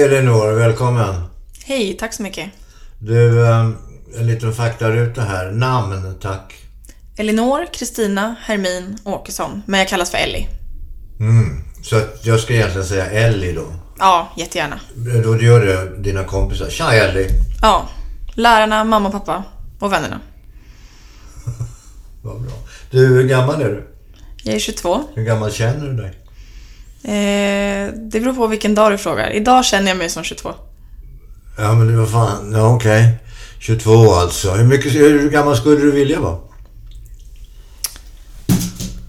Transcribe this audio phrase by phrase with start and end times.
[0.00, 1.14] Hej Elinor, välkommen.
[1.64, 2.50] Hej, tack så mycket.
[2.98, 3.70] Du, eh,
[4.18, 5.50] en liten faktaruta här.
[5.50, 6.54] Namn, tack.
[7.16, 10.48] Elinor Kristina Hermin Åkesson, men jag kallas för Ellie.
[11.20, 11.64] Mm.
[11.82, 13.66] Så att jag ska egentligen säga Ellie då.
[13.98, 14.80] Ja, jättegärna.
[15.24, 16.70] Då gör det dina kompisar.
[16.70, 17.28] Tja Ellie.
[17.62, 17.88] Ja,
[18.34, 19.44] lärarna, mamma, pappa
[19.80, 20.20] och vännerna.
[22.22, 22.52] Vad bra.
[22.90, 23.86] Du, hur gammal är du?
[24.44, 25.00] Jag är 22.
[25.14, 26.19] Hur gammal känner du dig?
[27.04, 29.30] Eh, det beror på vilken dag du frågar.
[29.32, 30.52] Idag känner jag mig som 22.
[31.58, 32.52] Ja, men vad fan.
[32.52, 33.14] Ja, okej.
[33.58, 34.50] 22 alltså.
[34.52, 36.38] Hur, mycket, hur gammal skulle du vilja vara?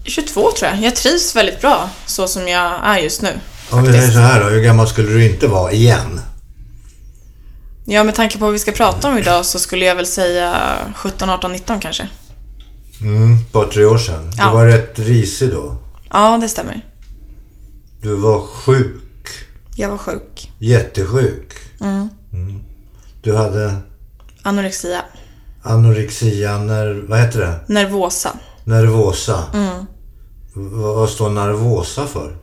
[0.04, 0.82] 22 tror jag.
[0.82, 3.30] Jag trivs väldigt bra så som jag är just nu.
[3.70, 4.48] Om vi säger så här då.
[4.48, 6.20] Hur gammal skulle du inte vara igen?
[7.84, 10.54] Ja, med tanke på vad vi ska prata om idag så skulle jag väl säga
[10.96, 12.08] 17, 18, 19 kanske.
[13.00, 14.30] Mm, par tre år sedan.
[14.30, 14.52] Du Ja.
[14.52, 15.76] var rätt risig då.
[16.10, 16.84] Ja, det stämmer.
[18.02, 19.28] Du var sjuk.
[19.76, 20.50] Jag var sjuk.
[20.58, 21.52] Jättesjuk.
[21.80, 22.08] Mm.
[22.32, 22.62] Mm.
[23.22, 23.76] Du hade
[24.42, 25.02] Anorexia.
[25.62, 27.60] anorexia, ner, vad heter det?
[27.66, 28.36] Nervosa.
[28.64, 29.44] Nervosa.
[29.54, 29.86] Mm.
[30.54, 32.36] Vad står nervosa för?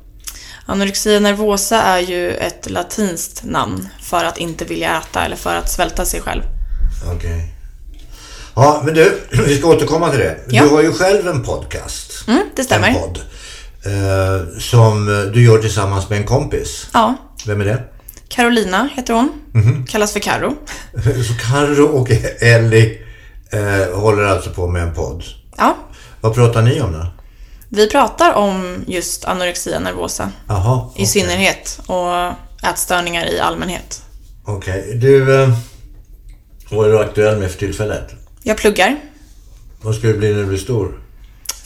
[0.65, 5.71] Anorexia nervosa är ju ett latinskt namn för att inte vilja äta eller för att
[5.71, 6.43] svälta sig själv.
[7.15, 7.55] Okej.
[8.55, 10.37] Ja, men du, vi ska återkomma till det.
[10.49, 10.63] Ja.
[10.63, 12.27] Du har ju själv en podcast.
[12.27, 12.87] Mm, det stämmer.
[12.87, 13.19] En podd.
[13.85, 16.87] Eh, som du gör tillsammans med en kompis.
[16.93, 17.15] Ja.
[17.45, 17.83] Vem är det?
[18.27, 19.29] Carolina heter hon.
[19.53, 19.85] Mhm.
[19.85, 20.53] Kallas för Karo.
[21.27, 23.01] Så Carro och Ellie
[23.51, 25.23] eh, håller alltså på med en podd.
[25.57, 25.77] Ja.
[26.21, 27.05] Vad pratar ni om då?
[27.69, 32.33] Vi pratar om just anorexia nervosa Jaha, i synnerhet och
[32.69, 34.01] ätstörningar i allmänhet.
[34.45, 34.93] okej.
[34.95, 35.49] Du, eh,
[36.71, 38.07] vad är du aktuell med för tillfället?
[38.43, 38.95] Jag pluggar.
[39.81, 40.99] Vad ska du bli när du blir stor?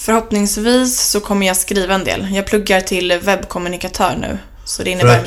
[0.06, 2.28] Förhoppningsvis så kommer jag skriva en del.
[2.32, 4.38] Jag pluggar till webbkommunikatör nu.
[4.66, 5.20] Så det innebär...
[5.20, 5.26] att,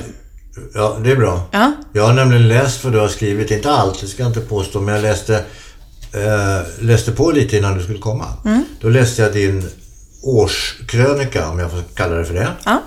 [0.75, 1.49] ja, det är bra.
[1.51, 1.73] Ja.
[1.93, 3.51] Jag har nämligen läst vad du har skrivit.
[3.51, 4.81] Inte allt, det ska jag inte påstå.
[4.81, 5.35] Men jag läste,
[6.13, 8.25] eh, läste på lite innan du skulle komma.
[8.45, 8.65] Mm.
[8.81, 9.69] Då läste jag din
[10.23, 12.49] årskrönika, om jag får kalla det för det.
[12.65, 12.83] Ja.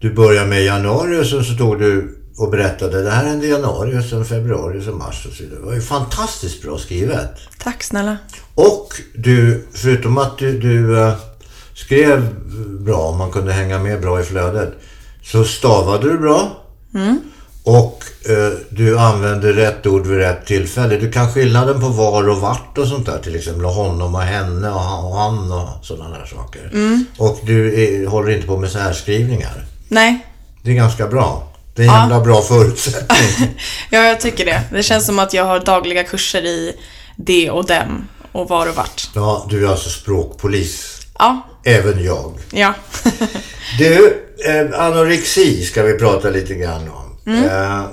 [0.00, 3.50] Du börjar med januari och sen så stod du och berättade det här hände i
[3.50, 5.60] januari och sen februari och sen mars och så vidare.
[5.60, 7.30] Det var ju fantastiskt bra skrivet.
[7.58, 8.16] Tack snälla.
[8.54, 11.14] Och du, förutom att du, du eh,
[11.74, 12.34] skrev
[12.80, 14.72] bra, om man kunde hänga med bra i flödet,
[15.22, 16.62] så stavade du bra.
[17.64, 20.96] Och eh, du använde rätt ord vid rätt tillfälle.
[20.96, 23.18] Du kan skillnaden på var och vart och sånt där.
[23.18, 26.70] Till exempel honom och henne och han och, han och sådana där saker.
[27.18, 29.64] Och du är, håller inte på med särskrivningar.
[29.88, 30.26] Nej.
[30.62, 31.49] Det är ganska bra.
[31.74, 32.00] Det är en Ja.
[32.00, 33.56] jävla bra förutsättning.
[33.90, 34.62] Ja, jag tycker det.
[34.72, 36.76] Det känns som att jag har dagliga kurser i
[37.16, 39.08] det och dem och var och vart.
[39.14, 41.00] ja, du är alltså språkpolis.
[41.18, 41.40] Ja.
[41.64, 42.34] Även jag.
[42.52, 42.74] Ja.
[43.78, 47.34] Du, eh, anorexi ska vi prata lite grann om.
[47.44, 47.84] Eh,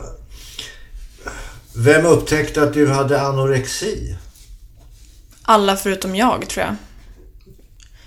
[1.75, 4.15] vem upptäckte att du hade anorexi?
[5.41, 6.75] Alla förutom jag, tror jag.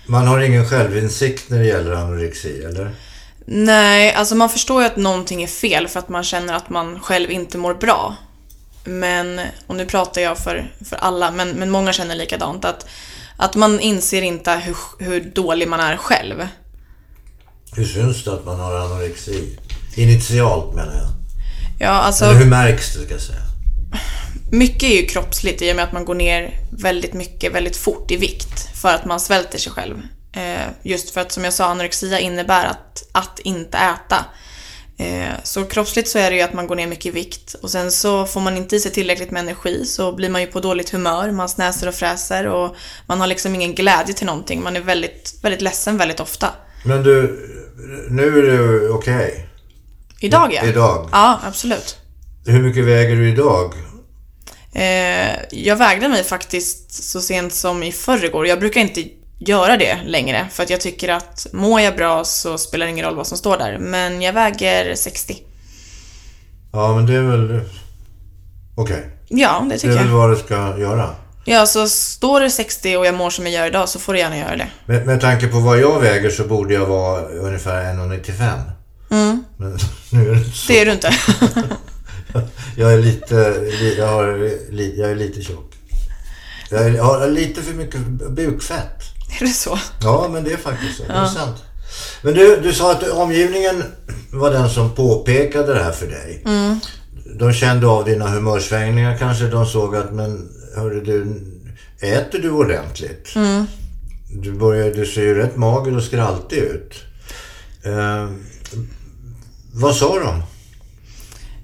[0.05, 2.91] Man har ingen självinsikt när det gäller anorexi, eller?
[3.53, 6.99] Nej, alltså man förstår ju att någonting är fel för att man känner att man
[6.99, 8.15] själv inte mår bra.
[8.83, 12.65] Men, och nu pratar jag för, för alla, men, men många känner likadant.
[12.65, 12.85] Att,
[13.37, 16.47] att man inser inte hur, hur dålig man är själv.
[17.75, 19.57] Hur syns det att man har anorexi?
[19.95, 21.07] Initialt menar jag.
[21.79, 23.41] Ja, alltså Eller hur märks det, ska jag säga?
[24.51, 28.11] mycket är ju kroppsligt i och med att man går ner väldigt mycket, väldigt fort
[28.11, 28.81] i vikt.
[28.81, 29.95] För att man svälter sig själv.
[30.33, 34.25] Eh, just för att som jag sa, anorexia innebär att, att inte äta.
[34.97, 37.71] Eh, så kroppsligt så är det ju att man går ner mycket i vikt och
[37.71, 40.59] sen så får man inte i sig tillräckligt med energi så blir man ju på
[40.59, 42.75] dåligt humör, man snäser och fräser och
[43.07, 44.63] man har liksom ingen glädje till någonting.
[44.63, 46.49] Man är väldigt, väldigt ledsen väldigt ofta.
[46.85, 47.39] Men du,
[48.09, 49.47] nu är du okej.
[50.19, 50.65] Idag ja.
[50.65, 51.09] Idag.
[51.11, 51.97] Ja, absolut.
[52.45, 53.73] Hur mycket väger du idag?
[54.73, 58.47] Eh, jag vägde mig faktiskt så sent som i förrgår.
[58.47, 59.03] Jag brukar inte
[59.47, 63.05] göra det längre för att jag tycker att mår jag bra så spelar det ingen
[63.05, 63.77] roll vad som står där.
[63.77, 65.37] Men jag väger 60.
[66.71, 67.61] Ja, men det är väl...
[68.75, 69.09] Okej.
[69.27, 70.13] Ja, det Det tycker är väl jag.
[70.17, 71.09] vad du ska göra.
[71.45, 74.19] Ja, så står det 60 och jag mår som jag gör idag så får du
[74.19, 74.67] gärna göra det.
[74.85, 78.61] Med, med tanke på vad jag väger så borde jag vara ungefär 1,95.
[79.11, 79.43] Mm.
[79.57, 79.77] Men
[80.11, 80.67] nu är det inte så.
[80.73, 81.13] Det är du inte.
[82.77, 84.49] Jag är lite, li- jag, har,
[84.97, 85.73] jag är lite tjock.
[86.69, 87.99] Jag, är, jag har lite för mycket
[88.29, 89.03] bukfett.
[89.39, 89.79] är det så?
[90.01, 91.03] Ja, men det är faktiskt så.
[91.03, 91.63] Det är sant.
[92.21, 93.83] Men du, du sa att omgivningen
[94.31, 96.43] var den som påpekade det här för dig.
[97.39, 99.45] De kände av dina humörsvängningar kanske.
[99.45, 101.41] De såg att, men hörru du,
[102.07, 103.33] äter du ordentligt?
[104.33, 107.03] Du, börjar, du ser ju rätt mager och skraltig ut.
[107.83, 108.29] Eh,
[109.73, 110.43] vad sa de?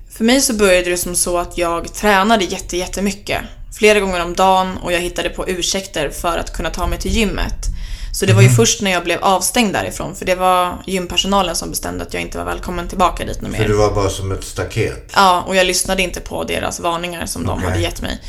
[0.09, 3.41] För mig så började det som så att jag tränade jätte, jättemycket.
[3.77, 7.11] Flera gånger om dagen och jag hittade på ursäkter för att kunna ta mig till
[7.11, 7.65] gymmet.
[8.13, 11.69] Så det var ju först när jag blev avstängd därifrån, för det var gympersonalen som
[11.69, 13.67] bestämde att jag inte var välkommen tillbaka dit något För mer.
[13.67, 15.11] du var bara som ett staket.
[15.15, 17.69] Ja, och jag lyssnade inte på deras varningar som de Okej.
[17.69, 18.21] hade gett mig.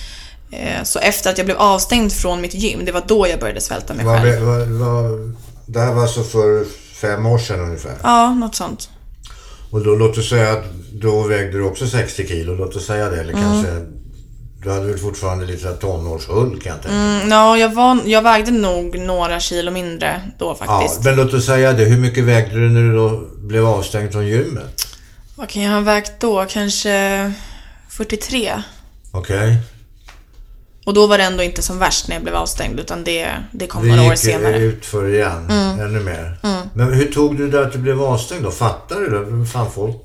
[0.53, 3.61] Eh, Så efter att jag blev avstängd från mitt gym, det var då jag började
[3.61, 4.43] svälta mig Vad, själv.
[4.47, 5.35] vad, vad,
[5.67, 6.65] det här var alltså för
[6.95, 7.95] fem år sedan ungefär.
[8.03, 8.89] Ja, något sånt.
[9.71, 13.09] Och då, låt oss säga att då vägde du också 60 kilo, låt oss säga
[13.11, 13.21] det.
[13.21, 13.43] Eller Mm.
[13.45, 13.87] kanske,
[14.63, 16.97] du hade väl fortfarande lite tonårshull kan jag tänka.
[16.97, 21.05] Mm, ja, jag, var, jag vägde nog några kilo mindre då Ja, faktiskt.
[21.05, 21.85] men låt oss säga det.
[21.85, 24.87] Hur mycket vägde du när du då blev avstängd från gymmet?
[25.35, 26.45] Vad kan jag ha vägt då?
[26.49, 27.33] Kanske
[27.89, 28.63] 43?
[29.13, 29.57] Okej?
[30.87, 33.67] Och då var det ändå inte som värst när jag blev avstängd, utan det, det
[33.67, 34.57] kom Du några år gick senare.
[34.57, 34.69] Mm.
[34.69, 35.51] ut för igen,
[35.81, 36.39] ännu mer.
[36.75, 38.51] Men hur tog du det att du blev avstängd då?
[38.51, 39.47] Fattade du det?
[39.47, 39.97] Fan, folk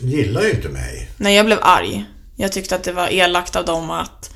[0.00, 1.10] gillar ju inte mig.
[1.16, 2.04] Nej, jag blev arg.
[2.40, 4.30] Jag tyckte att det var elakt av dem att,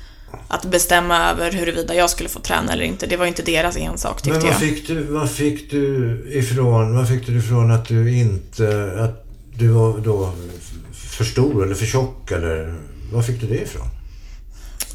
[0.47, 3.07] att bestämma över huruvida jag skulle få träna eller inte.
[3.07, 4.59] Det var inte deras ensak, tyckte Men vad jag.
[4.59, 9.67] fick, du, vad fick du ifrån, vad fick du ifrån att du inte, att du
[9.67, 10.33] var då
[10.93, 12.75] för stor eller för tjock eller
[13.13, 13.87] vad fick du det ifrån?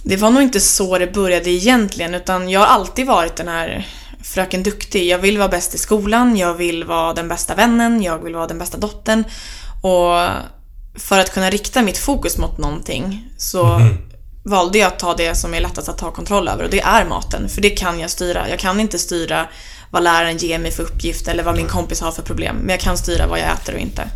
[0.03, 3.87] Det var nog inte så det började egentligen, utan jag har alltid varit den här
[4.23, 5.09] fröken duktig.
[5.09, 8.47] Jag vill vara bäst i skolan, jag vill vara den bästa vännen, jag vill vara
[8.47, 9.25] den bästa dottern.
[9.83, 10.29] Och
[10.99, 13.81] för att kunna rikta mitt fokus mot någonting så
[14.43, 17.05] valde jag att ta det som är lättast att ta kontroll över och det är
[17.05, 17.49] maten.
[17.49, 18.49] För det kan jag styra.
[18.49, 19.49] Jag kan inte styra
[19.91, 22.57] vad läraren ger mig för uppgift eller vad min kompis har för problem.
[22.57, 24.11] Men jag kan styra vad jag äter och inte.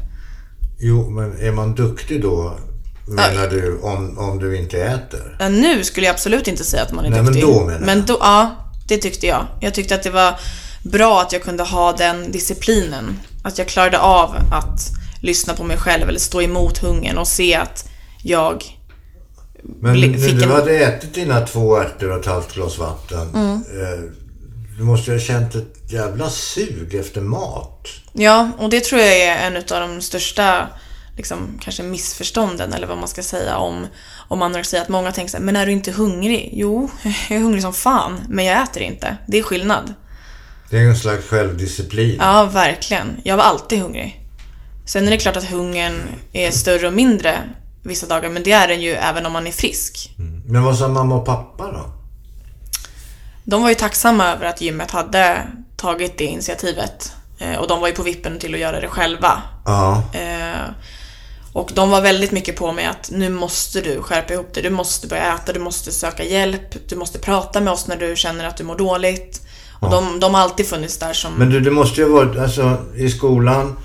[0.78, 2.58] Jo, men är man duktig då,
[3.06, 5.36] menar du, om, om du inte äter?
[5.40, 7.42] Ja, nu skulle jag absolut inte säga att man är Nej, men duktig.
[7.54, 7.80] då menar jag.
[7.80, 8.56] Men då, ja,
[8.88, 9.46] det tyckte jag.
[9.60, 10.34] Jag tyckte att det var
[10.82, 13.20] bra att jag kunde ha den disciplinen.
[13.42, 17.54] Att jag klarade av att lyssna på mig själv eller stå emot hungern och se
[17.54, 17.88] att
[18.22, 18.64] jag...
[19.80, 23.54] Men när du en- hade ätit dina två ärtor och ett halvt glas vatten, Mm.
[23.54, 24.10] eh,
[24.78, 27.88] du måste ju ha känt ett jävla sug efter mat.
[28.12, 30.68] Ja, och det tror jag är en av de största
[31.16, 33.86] liksom, kanske missförstånden eller vad man ska säga om,
[34.28, 34.76] om anorexi.
[34.78, 36.50] Att många tänker så här, men är du inte hungrig?
[36.52, 36.90] Jo,
[37.28, 39.16] jag är hungrig som fan, men jag äter inte.
[39.26, 39.94] Det är skillnad.
[40.70, 42.16] Det är en slags självdisciplin.
[42.20, 43.16] Ja, verkligen.
[43.24, 44.18] Jag var alltid hungrig.
[44.86, 46.02] Sen är det klart att hungern
[46.32, 47.38] är större och mindre
[47.82, 50.10] vissa dagar, men det är den ju även om man är frisk.
[50.46, 51.92] Men vad sa mamma och pappa då?
[53.44, 55.42] De var ju tacksamma över att gymmet hade
[55.76, 57.12] tagit det initiativet.
[57.38, 59.42] Eh, Och de var ju på vippen till att göra det själva.
[59.64, 60.02] Ja.
[60.12, 60.70] Eh,
[61.52, 64.62] Och de var väldigt mycket på mig att nu måste du skärpa ihop dig.
[64.62, 68.16] Du måste börja äta, du måste söka hjälp, du måste prata med oss när du
[68.16, 69.40] känner att du mår dåligt.
[69.80, 71.34] Och de, de har alltid funnits där som...
[71.34, 73.78] Men du, det måste ju ha varit, alltså i skolan,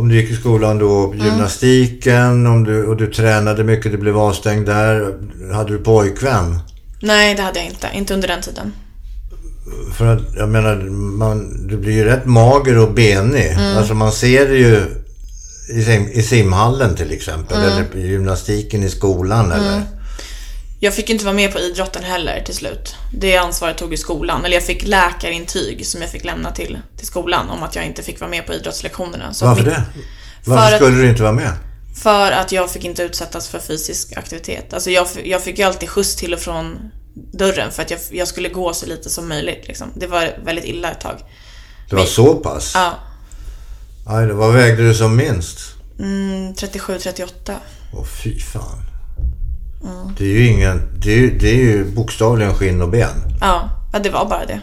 [0.00, 4.18] om du gick i skolan då, gymnastiken, om du, och du tränade mycket, du blev
[4.18, 5.14] avstängd där.
[5.52, 6.58] Hade du pojkvän?
[7.02, 7.88] Nej, det hade jag inte.
[7.94, 8.72] Inte under den tiden.
[9.94, 13.56] För att, jag menar, man, du blir ju rätt mager och benig.
[13.76, 14.82] Alltså man ser det ju
[15.74, 19.82] i, sim, i simhallen till exempel, eller i gymnastiken i skolan eller.
[20.82, 22.94] Jag fick inte vara med på idrotten heller till slut.
[23.12, 24.44] Det ansvaret tog ju skolan.
[24.44, 28.02] Eller jag fick läkarintyg som jag fick lämna till, till skolan om att jag inte
[28.02, 29.34] fick vara med på idrottslektionerna.
[29.34, 29.82] Så Varför mitt- det?
[30.44, 31.52] Varför För att- skulle du inte vara med?
[32.02, 34.74] För att jag fick inte utsättas för fysisk aktivitet.
[34.74, 36.76] Alltså jag, jag fick ju alltid skjuts till och från
[37.32, 39.64] dörren för att jag, jag skulle gå så lite som möjligt.
[39.68, 39.92] Liksom.
[39.96, 41.16] Det var väldigt illa ett tag.
[41.90, 42.72] Det var så pass?
[42.74, 42.94] Ja,
[44.06, 45.58] Aj, vad vägde du som minst?
[45.98, 47.54] mm, 37-38.
[47.94, 48.82] Åh fy fan.
[50.18, 53.08] Det är ju ingen, det är, det är ju bokstavligen skinn och ben.
[53.40, 54.60] Ja, ja, det var bara det.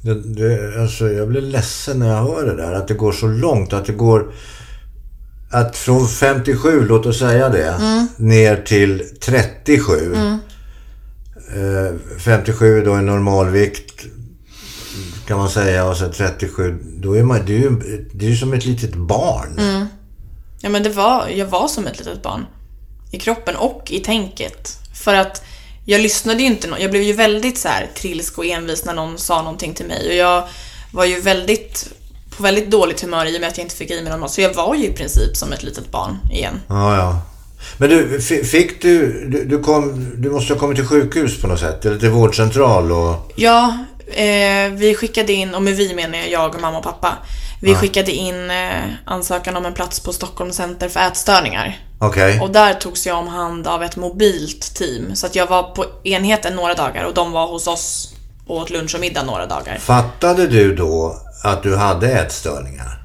[0.00, 2.72] Det, det, alltså jag blir ledsen när jag hör det där.
[2.72, 3.72] Att det går så långt.
[3.72, 4.32] Att det går...
[5.50, 7.74] Att från 57, låt oss säga det,
[8.16, 9.92] ner till 37.
[11.54, 14.06] Eh, 57 är då en normalvikt
[15.26, 16.78] kan man säga och så 37.
[16.98, 17.70] Då är man, det är ju
[18.12, 19.60] det är som ett litet barn.
[20.60, 22.46] Ja, men det var, jag var som ett litet barn.
[23.10, 24.78] I kroppen och i tänket.
[24.94, 25.42] För att
[25.84, 26.68] jag lyssnade ju inte.
[26.78, 30.08] Jag blev ju väldigt så här trilsk och envis när någon sa någonting till mig.
[30.08, 30.48] Och jag
[30.92, 31.88] var ju väldigt
[32.36, 34.30] på väldigt dåligt humör i och med att jag inte fick i mig någon mat.
[34.30, 36.60] Så jag var ju i princip som ett litet barn igen.
[36.68, 37.20] Ja, ja.
[37.78, 41.46] Men du, fi- fick du, du, du, kom, du måste ha kommit till sjukhus på
[41.46, 41.84] något sätt?
[41.84, 43.32] Eller till vårdcentral och...
[43.36, 47.12] Ja, eh, vi skickade in, och med vi menar jag jag och mamma och pappa.
[47.60, 51.78] Vi skickade in eh, ansökan om en plats på Stockholms center för ätstörningar.
[51.98, 52.40] Okej.
[52.40, 55.16] Och där togs jag om hand av ett mobilt team.
[55.16, 58.14] Så att jag var på enheten några dagar och de var hos oss
[58.46, 59.78] och åt lunch och middag några dagar.
[59.78, 63.02] Fattade du då att du hade ätstörningar?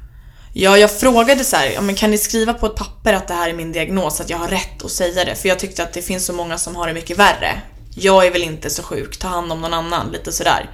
[0.53, 3.49] Ja, jag frågade så här, men kan ni skriva på ett papper att det här
[3.49, 5.35] är min diagnos, att jag har rätt att säga det?
[5.35, 7.61] För jag tyckte att det finns så många som har det mycket värre.
[7.95, 10.69] Jag är väl inte så sjuk, ta hand om någon annan, lite sådär.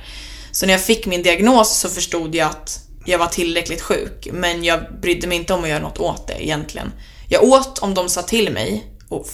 [0.52, 4.64] Så när jag fick min diagnos så förstod jag att jag var tillräckligt sjuk, men
[4.64, 6.92] jag brydde mig inte om att göra något åt det egentligen.
[7.30, 8.84] Jag åt om de sa till mig,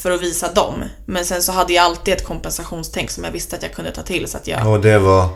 [0.01, 0.83] för att visa dem.
[1.05, 4.01] Men sen så hade jag alltid ett kompensationstänk som jag visste att jag kunde ta
[4.01, 4.67] till så att jag...
[4.67, 5.29] Och det var...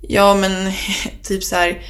[0.00, 0.72] Ja, men
[1.22, 1.82] typ så här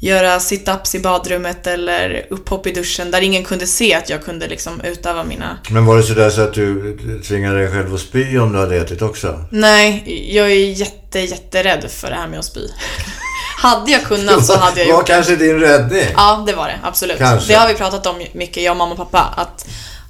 [0.00, 4.48] göra sit-ups i badrummet eller upphopp i duschen där ingen kunde se att jag kunde
[4.48, 5.58] liksom utöva mina...
[5.70, 8.76] Men var det sådär så att du tvingade dig själv att spy om du hade
[8.76, 9.44] ätit också?
[9.50, 10.04] Nej,
[10.36, 12.60] jag är jätte, jätterädd för det här med att spy.
[13.58, 15.12] hade jag kunnat så hade jag var gjort det.
[15.12, 16.04] kanske din räddning?
[16.16, 16.78] Ja, det var det.
[16.82, 17.18] Absolut.
[17.18, 17.52] Kanske.
[17.52, 19.34] Det har vi pratat om mycket, jag, mamma och pappa.
[19.36, 19.66] Att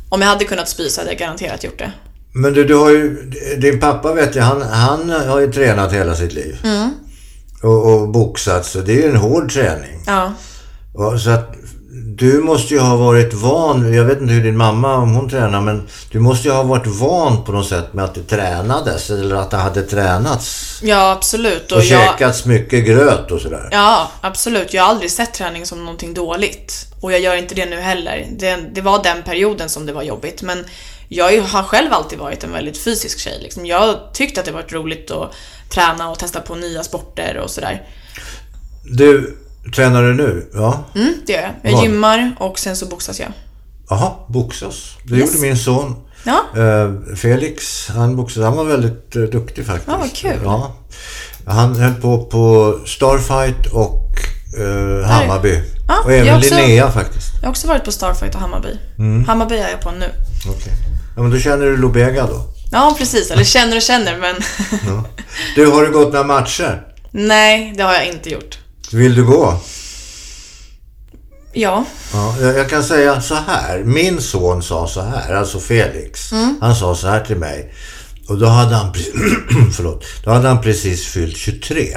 [0.08, 1.92] om jag hade kunnat spy så hade jag garanterat gjort det.
[2.32, 3.30] Men du, du har ju...
[3.58, 6.58] Din pappa vet jag, han, han har ju tränat hela sitt liv.
[6.64, 6.90] Mm.
[7.62, 10.02] Och, och boxat, så det är ju en hård träning.
[10.06, 10.32] Ja.
[10.94, 11.54] Och Så att
[12.18, 15.60] du måste ju ha varit van, jag vet inte hur din mamma, om hon tränar,
[15.60, 19.36] men du måste ju ha varit van på något sätt med att det tränades eller
[19.36, 20.78] att det hade tränats.
[20.82, 21.72] Ja, absolut.
[21.72, 23.68] Och Och jag, käkats mycket gröt och sådär.
[23.72, 24.74] Ja, absolut.
[24.74, 26.86] Jag har aldrig sett träning som någonting dåligt.
[27.00, 28.26] Och jag gör inte det nu heller.
[28.38, 30.42] Det, det var den perioden som det var jobbigt.
[30.42, 30.64] Men
[31.08, 33.38] jag har själv alltid varit en väldigt fysisk tjej.
[33.42, 33.66] Liksom.
[33.66, 35.32] Jag har tyckt att det varit roligt att
[35.70, 37.82] träna och testa på nya sporter och sådär.
[38.84, 39.38] Du,
[39.74, 40.50] tränar du nu?
[40.54, 40.84] Ja.
[40.94, 41.50] Mm, det gör jag.
[41.62, 41.82] Jag Vad?
[41.84, 43.28] gymmar och sen så boxas jag.
[43.90, 44.90] Jaha, boxas.
[45.04, 45.34] Det Yes.
[45.34, 45.96] gjorde min son.
[46.24, 48.46] Ja, Eh, Felix, han boxade.
[48.46, 49.88] Han var väldigt eh, duktig faktiskt.
[49.88, 50.40] Ja, vad kul.
[50.44, 50.72] Ja.
[51.46, 54.12] Han höll på på Starfight och
[54.60, 55.62] eh, Hammarby.
[55.88, 56.54] Ja, och även också.
[56.54, 57.28] Linnea faktiskt.
[57.40, 58.68] jag har också varit på Starfight och Hammarby.
[59.26, 60.06] Hammarby är jag på nu.
[60.48, 60.72] Okej.
[61.16, 62.40] Ja, men då känner du Lobega då?
[62.72, 63.30] Ja, precis.
[63.30, 64.36] Eller känner och känner, men
[64.88, 65.04] Ja.
[65.54, 66.82] Du, har du gått några matcher?
[67.10, 68.58] nej, det har jag inte gjort.
[68.92, 69.60] Vill du gå?
[71.52, 73.82] Ja, Ja, jag, kan säga så här.
[73.84, 76.32] Min son sa så här, alltså Felix.
[76.32, 76.58] Mm.
[76.60, 77.74] Han sa så här till mig.
[78.28, 78.94] Och då hade han,
[79.72, 81.96] förlåt, då hade han precis fyllt 23.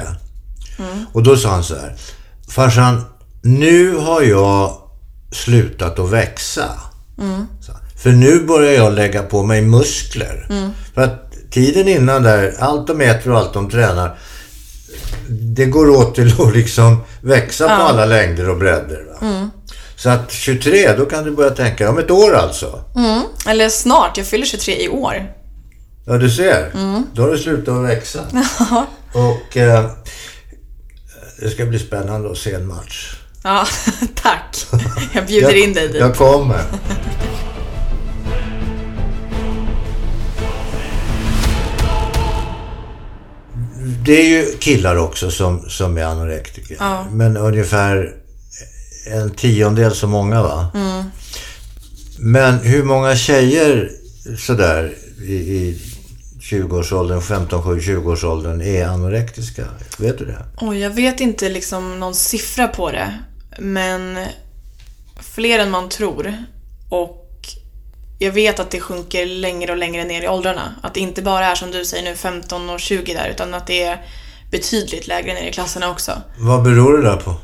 [0.78, 1.06] Mm.
[1.12, 1.94] Och då sa han så här.
[2.48, 3.04] Farsan,
[3.42, 4.78] nu har jag
[5.32, 6.68] slutat att växa.
[7.18, 7.46] Mm.
[7.96, 10.46] För nu börjar jag lägga på mig muskler.
[10.50, 10.70] Mm.
[10.94, 14.18] För att tiden innan där, allt de äter och allt de tränar.
[15.28, 19.06] Det går åt till att liksom växa på alla längder och bredder.
[19.20, 19.50] Mm.
[19.96, 22.84] Så att 23, då kan du börja tänka, om ett år alltså.
[22.96, 23.22] mm.
[23.46, 24.16] eller snart.
[24.16, 25.32] Jag fyller 23 i år.
[26.06, 26.70] Ja, du ser.
[26.74, 27.06] Mm.
[27.14, 28.20] Då har du slutat att växa.
[29.12, 29.90] och eh,
[31.40, 33.16] det ska bli spännande att se en match.
[33.44, 33.66] Ja,
[34.14, 34.66] tack.
[35.12, 36.00] Jag bjuder in dig dit.
[36.00, 36.60] Jag kommer.
[44.04, 46.76] Det är ju killar också som, som är anorektiker.
[46.80, 47.06] Ja.
[47.10, 48.14] Men ungefär
[49.06, 50.70] en tiondel så många va?
[50.74, 51.04] Mm.
[52.18, 53.90] Men hur många tjejer
[54.38, 55.80] sådär i, i
[56.40, 59.64] 20-årsåldern, 15-20-årsåldern är anorektiska?
[59.98, 60.44] Vet du det?
[60.56, 63.18] Oj, jag vet inte liksom någon siffra på det.
[63.58, 64.18] Men
[65.20, 66.34] fler än man tror.
[66.88, 67.21] Och
[68.22, 70.74] jag vet att det sjunker längre och längre ner i åldrarna.
[70.82, 73.66] Att det inte bara är som du säger nu 15 och 20 där, utan att
[73.66, 74.06] det är
[74.50, 76.12] betydligt lägre ner i klasserna också.
[76.38, 77.34] Vad beror det där på?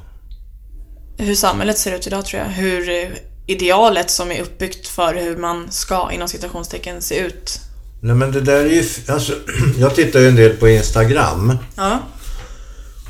[1.19, 2.49] Hur samhället ser ut idag tror jag.
[2.49, 3.09] Hur eh,
[3.47, 7.61] idealet som är uppbyggt för hur man ska, inom citationstecken, se ut.
[8.03, 8.85] Nej men det där är ju...
[9.09, 9.33] Alltså,
[9.79, 11.59] jag tittar ju en del på Instagram.
[11.77, 11.99] Ja.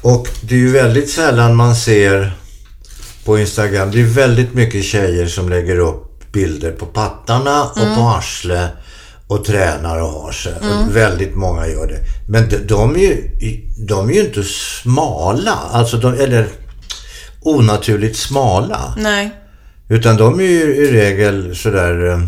[0.02, 2.32] Och det är ju väldigt sällan man ser
[3.24, 3.90] på Instagram.
[3.90, 8.68] Det är väldigt mycket tjejer som lägger upp bilder på pattarna och på arsle
[9.26, 10.52] och tränar och har sig.
[10.54, 11.98] Och väldigt många gör det.
[12.28, 13.30] Men de, de, är ju,
[13.78, 14.42] de är ju inte
[14.82, 15.52] smala.
[15.72, 16.46] Alltså de, eller
[17.40, 18.94] onaturligt smala.
[18.98, 19.30] Nej.
[19.88, 22.10] Utan de är ju i regel sådär...
[22.10, 22.20] eh,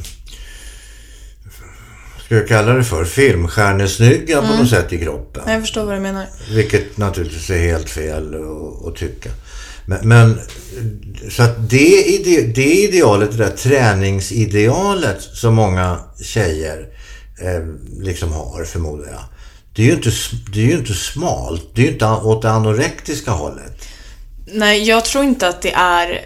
[2.25, 3.05] Ska jag kalla det för?
[3.05, 5.43] Filmstjärnesnygga på något sätt i kroppen.
[5.47, 6.27] Jag förstår vad du menar.
[6.51, 8.35] Vilket naturligtvis är helt fel
[8.89, 9.31] att tycka.
[9.91, 10.41] Men, men
[11.31, 16.89] så att det, ide, det idealet, det där träningsidealet som många tjejer
[17.43, 17.67] eh,
[18.03, 19.25] liksom har, förmodar jag.
[19.73, 20.11] Det är ju inte,
[20.53, 21.71] det är ju inte smalt.
[21.75, 23.89] Det är ju inte åt det anorektiska hållet.
[24.47, 26.21] Nej, jag tror inte att det är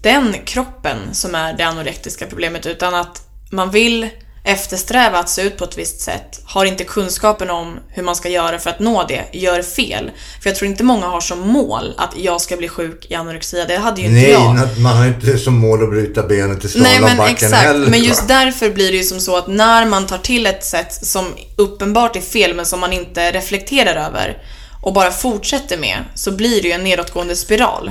[0.00, 4.08] den kroppen som är det anorektiska problemet, utan att man vill
[4.44, 8.28] eftersträva att se ut på ett visst sätt, har inte kunskapen om hur man ska
[8.28, 10.10] göra för att nå det, gör fel.
[10.42, 13.64] För jag tror inte många har som mål att jag ska bli sjuk i anorexia,
[13.64, 14.40] det hade ju inte Nej, jag.
[14.42, 17.86] na- man har inte som mål att bryta benet i Nej men slalombacken heller.
[17.90, 20.92] men just därför blir det ju som så att när man tar till ett sätt
[21.06, 21.24] som
[21.56, 24.38] uppenbart är fel men som man inte reflekterar över
[24.82, 27.90] och bara fortsätter med så blir det ju en nedåtgående spiral.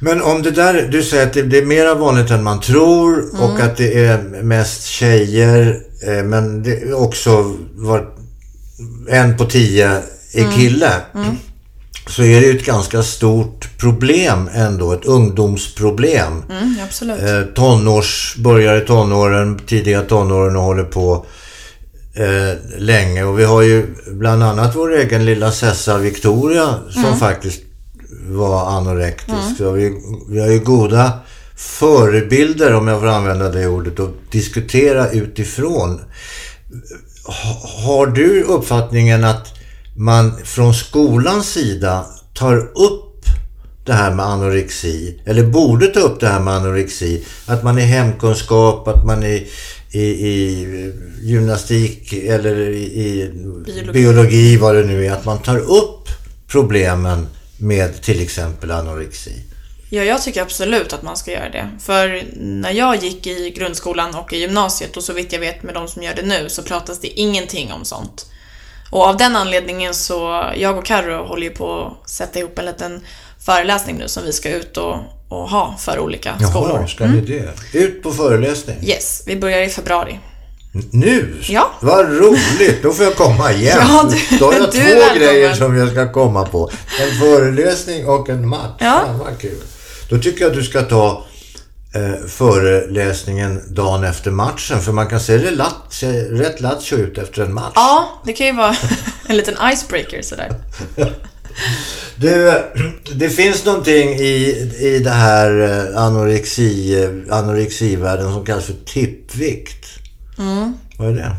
[0.00, 3.42] Men om det där, du säger att det, det är mer vanligt än man tror
[3.42, 5.80] och att det är mest tjejer.
[6.06, 8.08] Eh, men det är också var,
[9.08, 10.02] en på tio
[10.32, 10.92] är kille.
[12.06, 16.42] Så är det ju ett ganska stort problem ändå, ett ungdomsproblem.
[16.50, 17.22] Mm, absolut.
[17.22, 21.26] Eh, tonårs, börjar i tonåren, tidiga tonåren och håller på
[22.14, 23.24] eh, länge.
[23.24, 27.62] Och vi har ju bland annat vår egen lilla Sessa Victoria som faktiskt
[28.28, 29.56] var anorektisk.
[29.58, 29.92] Så vi,
[30.28, 31.12] vi har ju goda
[31.56, 36.00] förebilder, om jag får använda det ordet, och diskutera utifrån.
[37.24, 39.46] Ha- Har du uppfattningen att
[39.96, 43.04] man från skolans sida tar upp
[43.86, 47.82] det här med anorexi, eller borde ta upp det här med anorexi, att man i
[47.82, 49.48] hemkunskap, att man i,
[49.90, 53.30] i, i gymnastik eller i, i
[53.66, 53.92] Biologi.
[53.92, 56.08] biologi, vad det nu är, att man tar upp
[56.48, 57.26] problemen
[57.58, 59.32] med till exempel anorexi.
[59.90, 61.68] Ja, jag tycker absolut att man ska göra det.
[61.80, 65.74] För när jag gick i grundskolan och i gymnasiet, och så vitt jag vet med
[65.74, 68.26] de som gör det nu, så pratas det ingenting om sånt.
[68.90, 72.66] Och av den anledningen så, jag och Karo håller ju på att sätta ihop en
[72.66, 73.04] liten
[73.38, 74.96] föreläsning nu som vi ska ut och,
[75.28, 76.76] och ha för olika skolor.
[76.76, 77.78] Jaha, ska ni det?
[77.78, 78.76] Ut på föreläsning?
[78.82, 80.20] Yes, vi börjar i februari.
[80.90, 81.34] Nu?
[81.48, 81.70] Ja.
[81.80, 82.82] Vad roligt!
[82.82, 83.78] Då får jag komma igen.
[83.88, 86.70] Ja, du- Då har jag två grejer som jag ska komma på.
[87.00, 88.76] En föreläsning och en match.
[88.80, 89.02] Ja.
[89.06, 89.58] Fan vad kul.
[90.10, 91.24] Då tycker jag att du ska ta
[91.94, 94.80] eh, föreläsningen dagen efter matchen.
[94.80, 97.72] För man kan se det lat, se rätt lattjo ut efter en match.
[97.74, 98.76] Ja, det kan ju vara
[99.26, 100.54] en liten icebreaker sådär.
[102.16, 102.52] Du,
[103.14, 105.60] det finns någonting i, i det här
[105.94, 109.86] eh, anorexi, eh, anorexivärlden som kallas för tippvikt.
[110.38, 110.74] Mm.
[110.98, 111.36] Vad är det?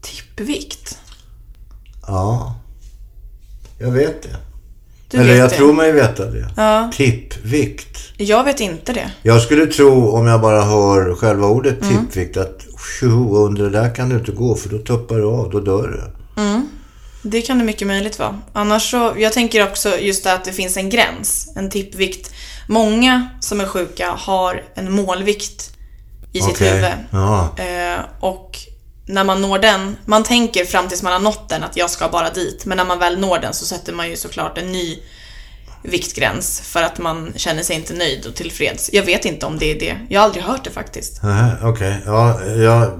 [0.00, 0.98] Tippvikt.
[2.06, 2.54] Ja,
[3.78, 4.36] jag vet det.
[5.10, 5.56] Du Eller jag det.
[5.56, 6.48] tror mig veta det.
[6.56, 6.90] Ja.
[6.94, 7.98] Tippvikt.
[8.16, 9.10] Jag vet inte det.
[9.22, 12.06] Jag skulle tro, om jag bara hör själva ordet Mm.
[12.06, 12.66] tippvikt, att
[13.00, 15.88] tjo, under det där kan du inte gå för då tuppar du av, då dör
[15.88, 16.02] du.
[17.22, 18.40] Det kan det mycket möjligt vara.
[18.52, 22.30] Annars så, jag tänker också just att det finns en gräns, en tippvikt.
[22.68, 25.69] Många som är sjuka har en målvikt
[26.32, 26.70] i sitt Okej.
[26.70, 26.90] huvud.
[27.10, 27.54] Ja.
[27.56, 28.58] Eh, och
[29.06, 32.08] när man når den, man tänker fram tills man har nått den att jag ska
[32.08, 32.66] bara dit.
[32.66, 34.98] Men när man väl når den så sätter man ju såklart en ny
[35.82, 38.90] viktgräns för att man känner sig inte nöjd och tillfreds.
[38.92, 39.96] Jag vet inte om det är det.
[40.08, 41.20] Jag har aldrig hört det faktiskt.
[41.62, 42.90] Okej, ja, jag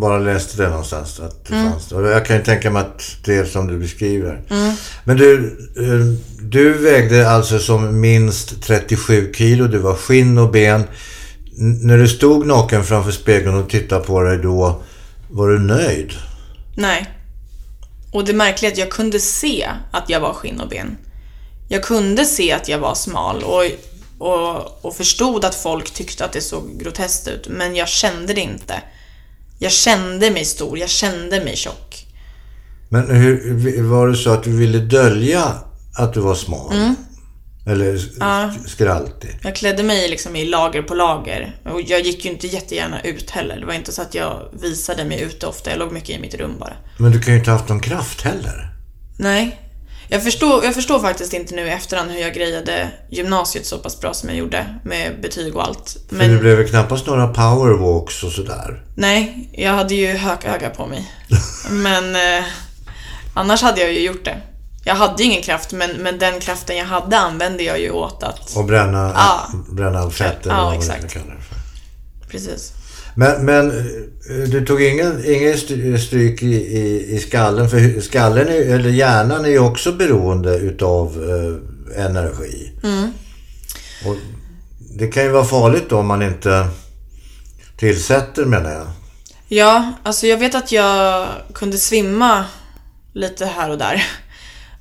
[0.00, 1.20] bara läste det någonstans.
[1.20, 1.70] Att det Mm.
[1.72, 1.92] fanns.
[1.92, 4.40] Och jag kan ju tänka mig att det är som du beskriver.
[5.04, 5.34] Men du,
[5.76, 9.66] eh, du vägde alltså som minst 37 kilo.
[9.66, 10.84] Du var skinn och ben.
[11.60, 14.82] När du stod naken framför spegeln och tittade på dig då,
[15.30, 16.12] var du nöjd?
[16.76, 17.06] Nej.
[18.12, 20.96] Och det märkliga är att jag kunde se att jag var skinn och ben.
[21.68, 23.64] Jag kunde se att jag var smal och,
[24.18, 28.40] och, och förstod att folk tyckte att det såg groteskt ut, men jag kände det
[28.40, 28.82] inte.
[29.58, 32.06] Jag kände mig stor, jag kände mig tjock.
[32.88, 35.52] Men hur, var det så att du ville dölja
[35.94, 36.94] att du var smal?
[37.68, 38.00] Eller.
[38.20, 38.54] Ja.
[38.66, 39.38] skraltig?
[39.42, 41.56] Jag klädde mig liksom i lager på lager.
[41.64, 43.56] Och jag gick ju inte jättegärna ut heller.
[43.60, 45.70] Det var inte så att jag visade mig ute ofta.
[45.70, 46.76] Jag låg mycket i mitt rum bara.
[46.96, 48.70] Men du kan ju inte ha haft någon kraft heller.
[49.16, 49.60] Nej.
[50.10, 54.00] Jag förstår, jag förstår faktiskt inte nu i efterhand hur jag grejade gymnasiet så pass
[54.00, 55.96] bra som jag gjorde med betyg och allt.
[56.08, 58.82] Men det Men blev väl knappast några powerwalks och sådär?
[58.94, 61.12] nej, jag hade ju hököga på mig.
[61.70, 62.44] Men eh,
[63.34, 64.40] annars hade jag ju gjort det.
[64.88, 68.56] Jag hade ingen kraft, men, men den kraften jag hade använde jag ju åt att...
[68.56, 69.48] Och bränna, Ja.
[69.70, 71.02] bränna fett eller Ja, vad man exakt.
[71.02, 71.56] nu kallar det för.
[72.30, 72.72] Precis.
[73.14, 77.70] Men, men eh, du tog ingen, ingen st- stryk i, i, i skallen?
[77.70, 82.72] För skallen, är, eller hjärnan är ju också beroende utav eh, energi.
[82.82, 83.12] Mm.
[84.06, 84.16] Och
[84.96, 86.68] det kan ju vara farligt då om man inte
[87.76, 88.86] tillsätter menar jag.
[89.48, 92.44] Ja, alltså jag vet att jag kunde svimma
[93.14, 94.04] lite här och där.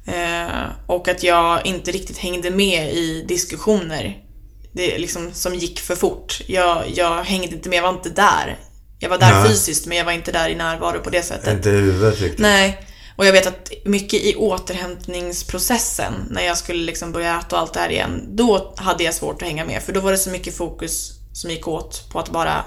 [0.08, 4.24] Eh, och att jag inte riktigt hängde med i diskussioner
[4.72, 6.42] det liksom, som gick för fort.
[6.48, 8.60] Jag, jag hängde inte med, jag var inte där.
[9.00, 9.50] Jag var där Nej.
[9.50, 11.54] fysiskt, men jag var inte där i närvaro på det sättet.
[11.54, 12.40] Inte i huvudet riktigt.
[12.40, 12.88] Nej.
[13.16, 17.74] Och jag vet att mycket i återhämtningsprocessen, när jag skulle liksom börja äta och allt
[17.74, 19.84] det här igen, då hade jag svårt att hänga med.
[19.84, 22.64] För då var det så mycket fokus som gick åt på att bara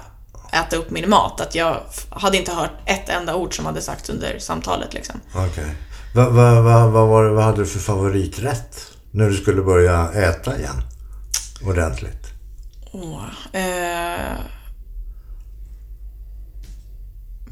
[0.53, 4.09] äta upp min mat, att jag hade inte hört ett enda ord som hade sagts
[4.09, 5.21] under samtalet liksom.
[5.35, 5.75] Okej.
[6.13, 8.91] Vad va, va, vad var vad hade du för favoriträtt?
[9.11, 10.83] När du skulle börja äta igen?
[11.65, 12.27] Ordentligt.
[12.91, 14.39] Åh, eh,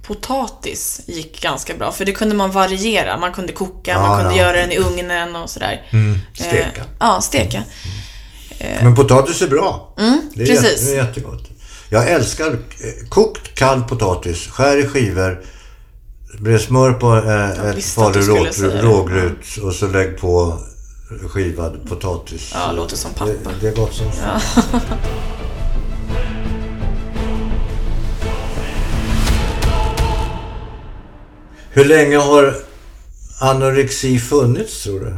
[0.01, 3.17] potatis gick ganska bra, för det kunde man variera.
[3.17, 4.41] Man kunde koka, Ja, man kunde ja.
[4.41, 5.87] göra den i ugnen och sådär.
[5.89, 6.81] Mm, steka.
[6.81, 7.63] Eh, ja, steka.
[8.81, 9.95] Men potatis är bra.
[9.99, 10.63] Mm, det är precis.
[10.71, 11.49] Jätte, det är jättegott.
[11.89, 14.47] Jag älskar eh, kokt kall potatis.
[14.47, 15.43] Skär i skivor.
[16.37, 18.81] Bre smör på eh, ett visste att du falu skulle säga det.
[18.81, 20.59] rågryt och så lägg på
[21.29, 22.51] skivad potatis.
[22.53, 23.31] Ja, låter som pappa.
[23.31, 24.41] Det, det är gott som fan.
[31.71, 32.55] Hur länge har
[33.41, 35.15] anorexi funnits tror du?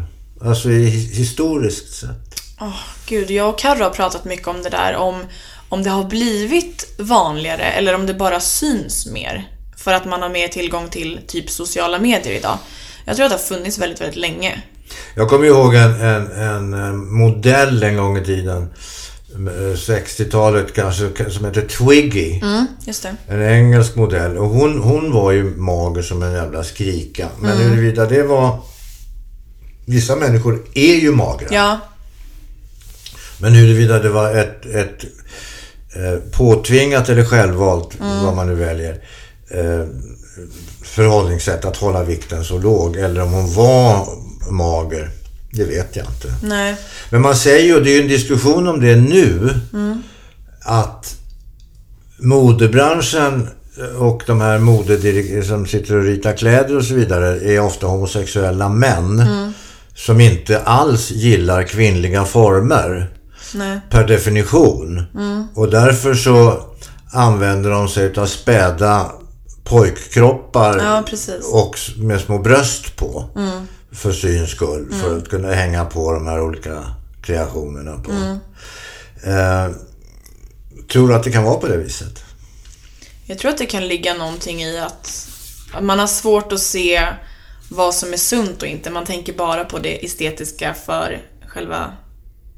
[0.47, 2.41] Alltså i, historiskt sett.
[2.62, 4.95] Åh, gud, jag och Carro har pratat mycket om det där.
[4.95, 5.26] Om,
[5.69, 9.47] om det har blivit vanligare eller om det bara syns mer.
[9.82, 12.58] För att man har mer tillgång till typ sociala medier idag.
[13.06, 14.62] Jag tror att det har funnits väldigt, väldigt länge.
[15.15, 18.70] Jag kommer ihåg en, en, en eh, modell en gång i tiden.
[19.34, 22.39] eh, 60-talet kanske, som heter Twiggy.
[22.41, 22.65] Mm.
[23.28, 24.38] En engelsk modell.
[24.38, 27.28] Och hon, hon var ju mager som en jävla skrika.
[27.39, 27.70] Men Mm.
[27.70, 28.60] huruvida det var...
[29.86, 31.48] Vissa människor är ju magra.
[31.52, 31.80] Ja,
[33.38, 35.04] Men huruvida det var ett, ett
[35.96, 38.26] eh, påtvingat eller självvalt, Mm.
[38.26, 39.04] vad man nu väljer,
[39.54, 39.86] eh,
[40.84, 42.96] förhållningssätt att hålla vikten så låg.
[42.96, 44.08] Eller om hon var
[44.52, 45.10] mager.
[45.54, 46.34] Det vet jag inte.
[46.44, 46.76] nej.
[47.10, 49.50] Men man säger ju, och det är ju en diskussion om det nu,
[50.64, 51.16] att
[52.18, 53.50] modebranschen
[53.98, 58.70] och de här modedirek- som sitter och ritar kläder och så vidare är ofta homosexuella
[58.70, 59.24] män
[59.96, 63.10] som inte alls gillar kvinnliga former
[63.54, 63.80] Nej.
[63.90, 65.04] per definition.
[65.56, 66.64] Och därför så
[67.14, 69.12] använder de sig av späda
[69.63, 71.04] pojkkroppar Ja,
[71.54, 73.30] och med små bröst på.
[73.91, 74.93] För syns skull.
[75.02, 76.86] För att kunna hänga på de här olika
[77.21, 78.12] kreationerna på.
[79.30, 79.76] Eh,
[80.91, 82.24] tror du att det kan vara på det viset?
[83.26, 85.28] Jag tror att det kan ligga någonting i att
[85.74, 87.08] att man har svårt att se
[87.69, 88.89] vad som är sunt och inte.
[88.89, 91.93] Man tänker bara på det estetiska för själva,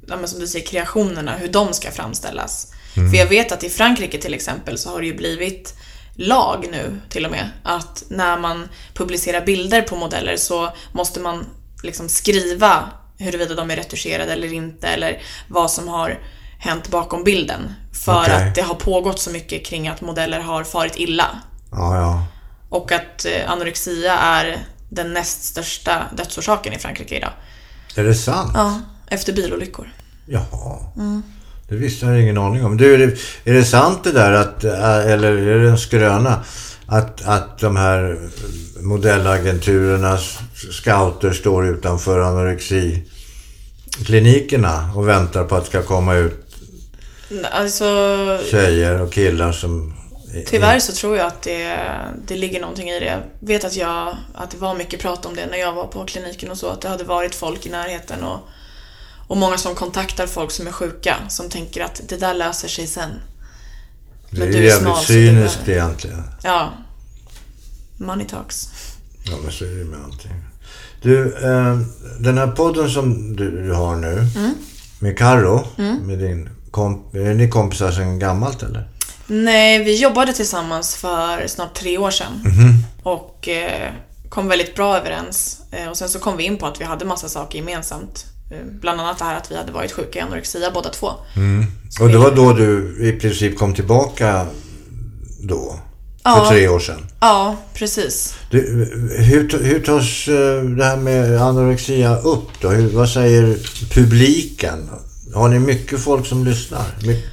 [0.07, 2.73] ja, som du säger, kreationerna, hur de ska framställas.
[2.93, 5.73] För jag vet att i Frankrike till exempel så har det ju blivit
[6.15, 11.45] lag nu till och med, att när man publicerar bilder på modeller så måste man
[11.83, 16.19] liksom skriva huruvida de är retuscherade eller inte, eller vad som har
[16.59, 17.73] hänt bakom bilden.
[18.05, 18.33] För Okej.
[18.33, 21.25] att det har pågått så mycket kring att modeller har farit illa.
[21.71, 22.25] Ja, ja.
[22.69, 27.31] Och att eh, anorexia är den näst största dödsorsaken i Frankrike idag.
[27.95, 28.51] Är det sant?
[28.53, 29.93] Ja, efter bilolyckor.
[30.25, 30.79] Jaha.
[31.73, 32.77] Det visste jag ingen aning om.
[32.77, 36.43] Du, är det, är det sant det där att, äh, eller är det en skröna?
[36.85, 38.17] Att, att de här
[38.81, 40.39] modellagenturernas
[40.71, 46.39] scouter står utanför anorexiklinikerna och väntar på att det ska komma ut
[47.51, 47.85] Alltså,
[48.51, 49.93] tjejer och killar som...
[50.45, 51.79] tyvärr så tror jag att det,
[52.27, 53.05] det ligger någonting i det.
[53.05, 56.05] Jag vet att, jag, att det var mycket prat om det när jag var på
[56.05, 58.39] kliniken och så, att det hade varit folk i närheten och,
[59.27, 62.87] och många som kontaktar folk som är sjuka, som tänker att det där löser sig
[62.87, 63.09] sen.
[64.29, 66.23] Det Men är du är jävligt det cyniskt behöver- egentligen.
[66.43, 66.73] Ja.
[67.97, 68.69] Money talks.
[69.23, 70.31] Ja, men så är det med allting.
[71.01, 71.77] Du, eh,
[72.19, 74.27] den här podden som du, du har nu
[74.99, 75.67] med Karo,
[76.01, 78.89] med din komp- är ni kompisar sedan gammalt eller?
[79.27, 82.41] Nej, vi jobbade tillsammans för snart tre år sedan.
[83.03, 83.91] Och eh,
[84.29, 85.61] kom väldigt bra överens.
[85.71, 88.25] Eh, och sen så kom vi in på att vi hade massa saker gemensamt.
[88.53, 91.07] Eh, bland annat det här att vi hade varit sjuka i anorexia båda två.
[92.01, 94.45] Och det var då du i princip kom tillbaka
[95.41, 95.79] då?
[96.23, 96.47] För Ja.
[96.49, 97.07] tre år sedan?
[97.19, 98.35] Ja, precis.
[98.49, 98.59] Du,
[99.19, 102.69] hur, hur tas eh, det här med anorexia upp då?
[102.69, 103.57] Hur, vad säger
[103.93, 104.89] publiken?
[105.35, 106.85] Har ni mycket folk som lyssnar?
[107.05, 107.23] My-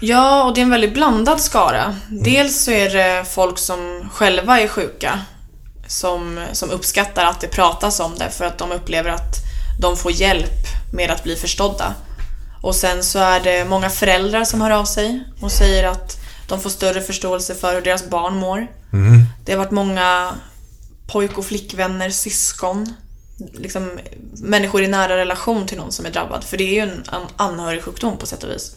[0.00, 1.94] Ja, och det är en väldigt blandad skara.
[2.10, 5.18] Dels så är det folk som själva är sjuka.
[5.86, 9.36] Som, som uppskattar att det pratas om det för att de upplever att
[9.82, 11.94] de får hjälp med att bli förstådda.
[12.62, 16.16] Och sen så är det många föräldrar som hör av sig och säger att
[16.48, 18.66] de får större förståelse för hur deras barn mår.
[19.44, 20.32] Det har varit många
[21.12, 22.94] pojk och flickvänner, syskon.
[23.52, 23.98] Liksom
[24.42, 26.44] människor i nära relation till någon som är drabbad.
[26.44, 28.76] För det är ju en an- anhörigsjukdom på sätt och vis.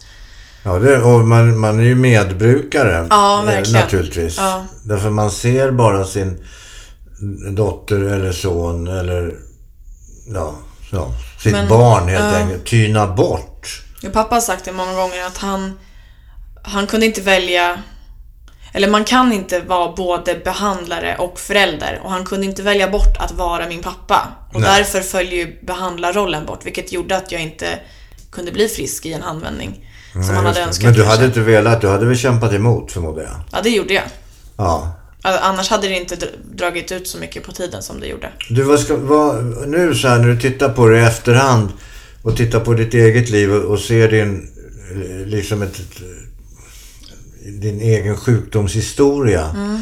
[0.64, 3.08] Ja, det, och man, man är ju medbrukare.
[3.10, 3.82] Ja, eh, verkligen.
[3.82, 4.38] Naturligtvis.
[4.38, 4.66] Ja.
[4.84, 6.44] Därför man ser bara sin
[7.52, 9.36] dotter eller son eller
[10.34, 10.56] ja,
[10.90, 12.36] ja, sitt Men, barn helt ja.
[12.36, 13.82] enkelt tyna bort.
[14.14, 15.80] Pappa har sagt det många gånger att han,
[16.64, 17.78] han kunde inte välja
[18.76, 23.18] eller man kan inte vara både behandlare och förälder och han kunde inte välja bort
[23.20, 24.28] att vara min pappa.
[24.54, 24.78] Och Nej.
[24.78, 27.80] därför följer ju behandlarrollen bort vilket gjorde att jag inte
[28.32, 29.90] kunde bli frisk i en handvändning.
[30.12, 31.16] Som Nej, han hade önskat Men du kanske.
[31.16, 33.36] hade inte velat, du hade väl kämpat emot förmodar jag?
[33.52, 34.04] Ja, det gjorde jag.
[34.58, 34.92] Ja.
[35.26, 38.30] Alltså, Annars hade det inte dr- dragit ut så mycket på tiden som det gjorde.
[38.50, 41.70] Du, vad ska, vad, nu så här när du tittar på det i efterhand
[42.22, 44.50] och tittar på ditt eget liv och, och ser din,
[44.92, 45.82] eh, liksom ett,
[47.62, 49.50] din egen sjukdomshistoria.
[49.56, 49.82] Mm.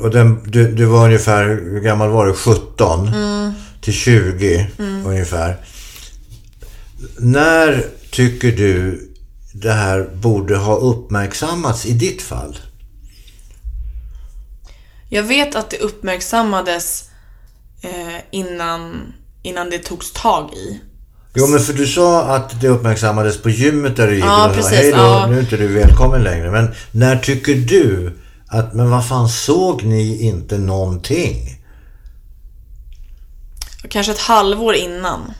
[0.00, 2.34] Och den, du, du var ungefär, hur gammal var du?
[2.34, 3.10] 17
[3.80, 4.66] till 20
[5.06, 5.56] ungefär.
[7.18, 9.08] När tycker du
[9.52, 12.56] det här borde ha uppmärksammats i ditt fall?
[15.14, 17.10] Jag vet att det uppmärksammades
[17.82, 20.80] eh, innan, innan det togs tag i.
[21.34, 24.54] Jo, men för du sa att det uppmärksammades på gymmet där du gick Ja, och
[24.54, 25.26] sa precis, hej då, ja.
[25.26, 26.50] nu är inte du välkommen längre.
[26.50, 31.62] Men när tycker du att, men vad fan såg ni inte någonting?
[33.88, 35.32] Kanske ett halvår innan.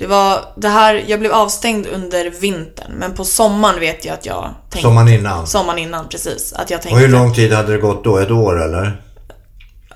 [0.00, 4.26] Det var det här, jag blev avstängd under vintern, men på sommaren vet jag att
[4.26, 4.88] jag tänkte...
[4.88, 5.46] Sommaren innan?
[5.46, 6.52] Sommaren innan, precis.
[6.52, 7.00] Att jag Och tänkte...
[7.00, 8.18] hur lång tid hade det gått då?
[8.18, 9.02] Ett år eller?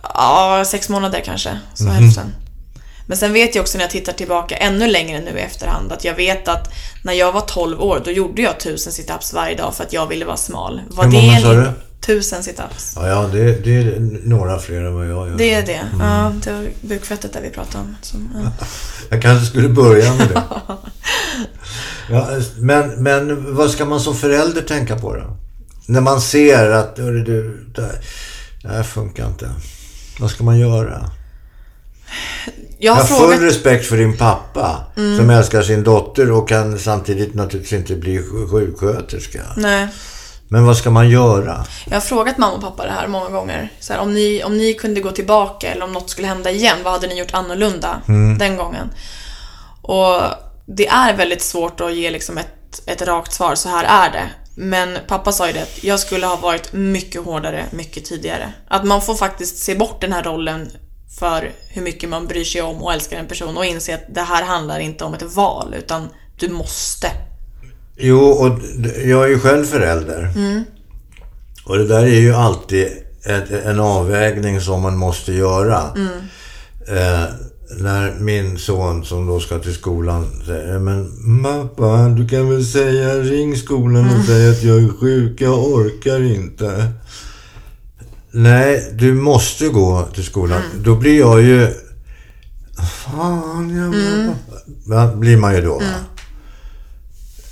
[0.02, 1.58] Ja, sex månader kanske.
[1.74, 1.92] Så Mhm.
[1.92, 2.34] hälften.
[3.06, 6.04] Men sen vet jag också när jag tittar tillbaka ännu längre nu i efterhand att
[6.04, 6.68] jag vet att
[7.04, 10.06] när jag var 12 år då gjorde jag tusen situps varje dag för att jag
[10.06, 10.80] ville vara smal.
[10.90, 11.70] Var Hur det många sa du?
[12.06, 12.92] Tusen situps.
[12.96, 15.36] Ja, ja det, det är några fler än vad jag gör.
[15.36, 15.80] Det är det.
[16.00, 17.96] Ja, det var bukfettet där vi pratade om.
[18.02, 18.66] Så, ja.
[19.10, 20.42] Jag kanske skulle börja med det.
[22.10, 25.36] Ja, men, men vad ska man som förälder tänka på då?
[25.86, 27.90] När man ser att du, det,
[28.68, 29.50] här, funkar inte.
[30.20, 31.10] Vad ska man göra?
[32.78, 33.32] Jag har Jag har full.
[33.32, 33.44] Mm.
[33.44, 34.84] respekt för din pappa
[35.18, 39.40] som älskar sin dotter och kan samtidigt naturligtvis inte bli sj- sjuksköterska.
[39.56, 39.88] Nej.
[40.48, 41.64] Men vad ska man göra?
[41.86, 43.72] Jag har frågat mamma och pappa det här många gånger.
[43.80, 46.76] Så här, om, ni, om ni kunde gå tillbaka eller om något skulle hända igen,
[46.84, 48.00] vad hade ni gjort annorlunda
[48.38, 48.90] den gången?
[49.82, 50.20] Och
[50.66, 54.30] det är väldigt svårt att ge liksom ett, ett rakt svar, så här är det.
[54.56, 58.52] Men pappa sa ju det, att jag skulle ha varit mycket hårdare mycket tidigare.
[58.68, 60.70] Att man får faktiskt se bort den här rollen
[61.18, 64.20] för hur mycket man bryr sig om och älskar en person och inse att det
[64.20, 67.10] här handlar inte om ett val, utan du måste.
[67.96, 68.58] Jo, och
[69.04, 70.30] jag är ju själv förälder.
[71.64, 72.86] Och det där är ju alltid
[73.24, 75.80] ett, en avvägning som man måste göra.
[76.88, 77.24] Eh,
[77.80, 81.10] när min son som då ska till skolan säger Men
[81.42, 86.22] pappa, du kan väl säga ring skolan och säga att jag är sjuk, jag orkar
[86.22, 86.92] inte.
[88.30, 90.62] Nej, du måste gå till skolan.
[90.84, 91.68] Då blir jag ju...
[93.04, 93.94] Fan,
[94.46, 94.60] pappa.
[94.86, 95.74] Va, blir man ju då.
[95.74, 95.84] va?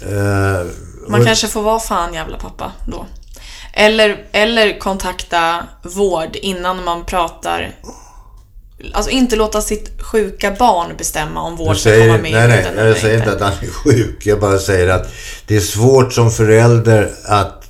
[0.08, 0.66] Eh,
[1.08, 3.06] Man och- kanske får vara fan jävla pappa då.
[3.74, 7.74] Eller, eller kontakta vård innan man pratar.
[8.92, 12.48] Alltså inte låta sitt sjuka barn bestämma om vård Jag ska säger, komma med nej,
[12.48, 13.32] nej, jag eller säger inte.
[13.32, 14.26] att han är sjuk.
[14.26, 15.08] Jag bara säger att
[15.46, 17.64] det är svårt som förälder att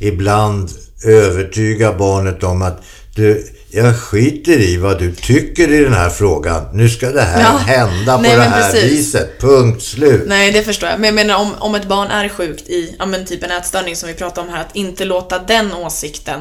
[0.00, 0.70] ibland
[1.04, 2.82] övertyga barnet om att
[3.14, 6.64] du, jag skiter i vad du tycker i den här frågan.
[6.72, 7.56] Nu ska det här Ja.
[7.56, 8.92] hända på Nej, det här precis.
[8.92, 9.40] viset.
[9.40, 10.22] Punkt slut.
[10.26, 11.00] Nej, det förstår jag.
[11.00, 13.96] Men jag menar om, om ett barn är sjukt i, ja men typ en ätstörning
[13.96, 16.40] som vi pratade om här, att inte låta den åsikten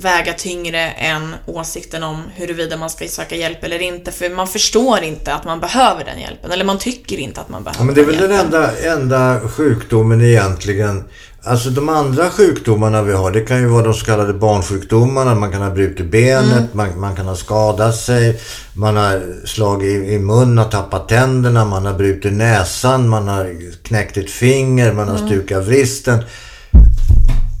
[0.00, 4.12] väga tyngre än åsikten om huruvida man ska söka hjälp eller inte.
[4.12, 6.50] För man förstår inte att man behöver den hjälpen.
[6.52, 8.78] Eller man tycker inte att man behöver Ja, men det är väl den den enda,
[8.78, 11.04] enda sjukdomen egentligen.
[11.42, 15.34] Alltså de andra sjukdomarna vi har, det kan ju vara de så kallade barnsjukdomarna.
[15.34, 16.68] Man kan ha brutit benet, Mm.
[16.72, 18.40] man, man kan ha skadat sig,
[18.74, 23.56] man har slagit i, i mun, har tappat tänderna, man har brutit näsan, man har
[23.82, 25.20] knäckt ett finger, man Mm.
[25.20, 26.18] har stukat vristen.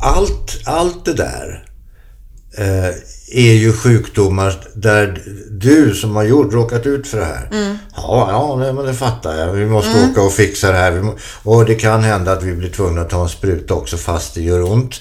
[0.02, 1.62] Allt, allt det där
[2.56, 2.94] eh,
[3.28, 7.48] är ju sjukdomar där du som har gjort, råkat ut för det här.
[7.96, 9.52] Ja, ja det, men det fattar jag.
[9.52, 11.12] Vi måste åka och fixa det här.
[11.42, 14.40] Och det kan hända att vi blir tvungna att ta en spruta också fast det
[14.40, 15.00] gör ont.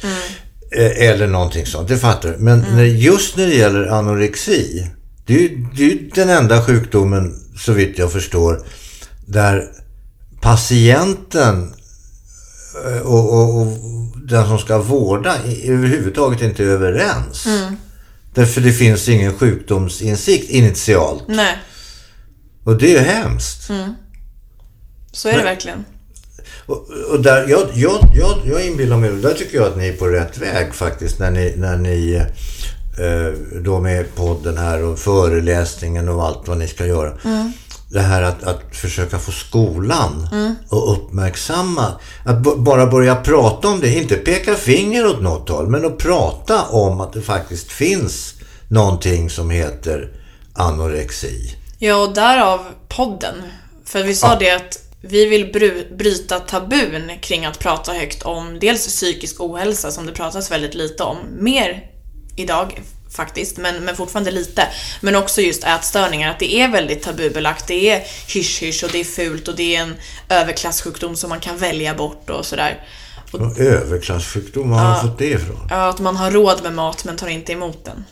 [0.72, 2.38] Eh, eller någonting sånt, det fattar du.
[2.38, 4.88] Men när, just när det gäller anorexi,
[5.26, 8.62] det är ju det är ju den enda sjukdomen, så vitt jag förstår,
[9.26, 9.68] där
[10.42, 11.74] patienten
[12.86, 13.68] eh, och, och, och
[14.28, 17.48] den som ska vårda överhuvudtaget inte är överens.
[18.34, 21.24] Därför det finns ingen sjukdomsinsikt initialt.
[21.28, 21.58] Nej,
[22.64, 23.70] Och det är hemskt.
[25.12, 25.86] så är det verkligen.
[26.66, 29.94] Och, och där, jag, jag, jag, jag inbillar mig, där tycker jag att ni är
[29.94, 32.16] på rätt väg faktiskt när ni, när ni
[33.00, 37.14] eh, då med podden här och föreläsningen och allt vad ni ska göra.
[37.90, 40.28] Det här att, att försöka få skolan
[40.70, 45.86] att uppmärksamma, att bara börja prata om det, inte peka finger åt något håll, men
[45.86, 48.34] att prata om att det faktiskt finns
[48.68, 50.10] någonting som heter
[50.54, 51.56] anorexi.
[51.80, 53.36] Ja, och därav podden.
[53.86, 54.36] För vi sa Ja.
[54.40, 59.92] det att vi vill bry- bryta tabun kring att prata högt om dels psykisk ohälsa
[59.92, 61.18] som det pratas väldigt lite om.
[61.40, 61.92] Mer
[62.36, 62.82] idag
[63.16, 64.68] faktiskt, men, men fortfarande lite.
[65.02, 67.68] Men också just ätstörningar, att det är väldigt tabubelagt.
[67.68, 69.96] Det är hysch-hysch och det är fult och det är en
[70.30, 72.84] överklassjukdom som man kan välja bort och sådär.
[73.32, 75.68] Och överklassjukdom, var har ja, fått det ifrån?
[75.70, 78.06] Ja, att man har råd med mat men tar inte emot den.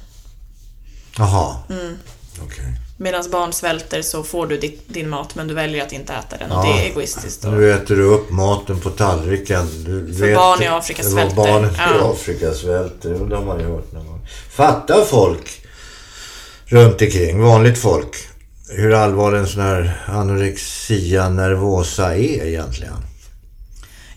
[1.17, 1.55] Jaha.
[1.69, 1.97] Mm.
[2.45, 2.65] Okay.
[2.97, 6.51] Medan barn svälter så får du din mat men du väljer att inte äta den
[6.51, 7.43] och ja, det är egoistiskt.
[7.43, 9.83] Nu äter du upp maten på tallriken.
[9.83, 11.35] Du För vet, barn i Afrika svälter.
[11.35, 11.95] Barnen ja.
[11.95, 13.09] i Afrika svälter.
[13.09, 14.12] Det har man ju hört någon gång.
[14.49, 15.61] Fattar folk
[16.65, 18.15] runt omkring, vanligt folk,
[18.69, 22.97] hur allvarlig en sån här anorexia nervosa är egentligen?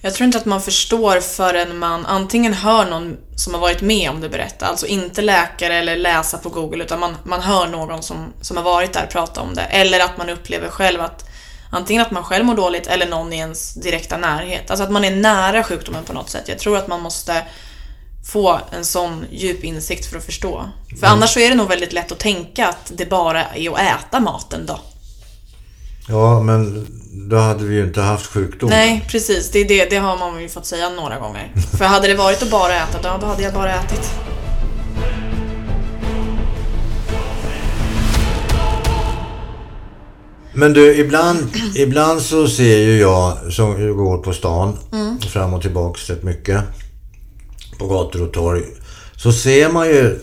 [0.00, 4.10] Jag tror inte att man förstår förrän man antingen hör någon som har varit med
[4.10, 8.02] om det berätta, alltså inte läkare eller läsa på Google, utan man, man hör någon
[8.02, 9.62] som, som har varit där prata om det.
[9.62, 11.24] Eller att man upplever själv att
[11.70, 14.70] antingen att man själv mår dåligt eller någon i ens direkta närhet.
[14.70, 16.48] Alltså att man är nära sjukdomen på något sätt.
[16.48, 17.42] Jag tror att man måste
[18.26, 20.64] få en sån djup insikt för att förstå.
[20.88, 21.12] För mm.
[21.12, 24.20] annars så är det nog väldigt lätt att tänka att det bara är att äta
[24.20, 24.80] maten då.
[26.08, 28.78] Ja, men då hade vi ju inte haft sjukdomen.
[28.78, 29.50] Nej, precis.
[29.50, 31.52] Det, det, det har man ju fått säga några gånger.
[31.78, 34.10] För hade det varit att bara äta, då, då hade jag bara ätit.
[40.52, 45.18] Men du, ibland, ibland så ser ju jag som går på stan mm.
[45.18, 46.64] fram och tillbaks rätt mycket
[47.78, 48.62] på gator och torg.
[49.16, 50.18] Så ser man ju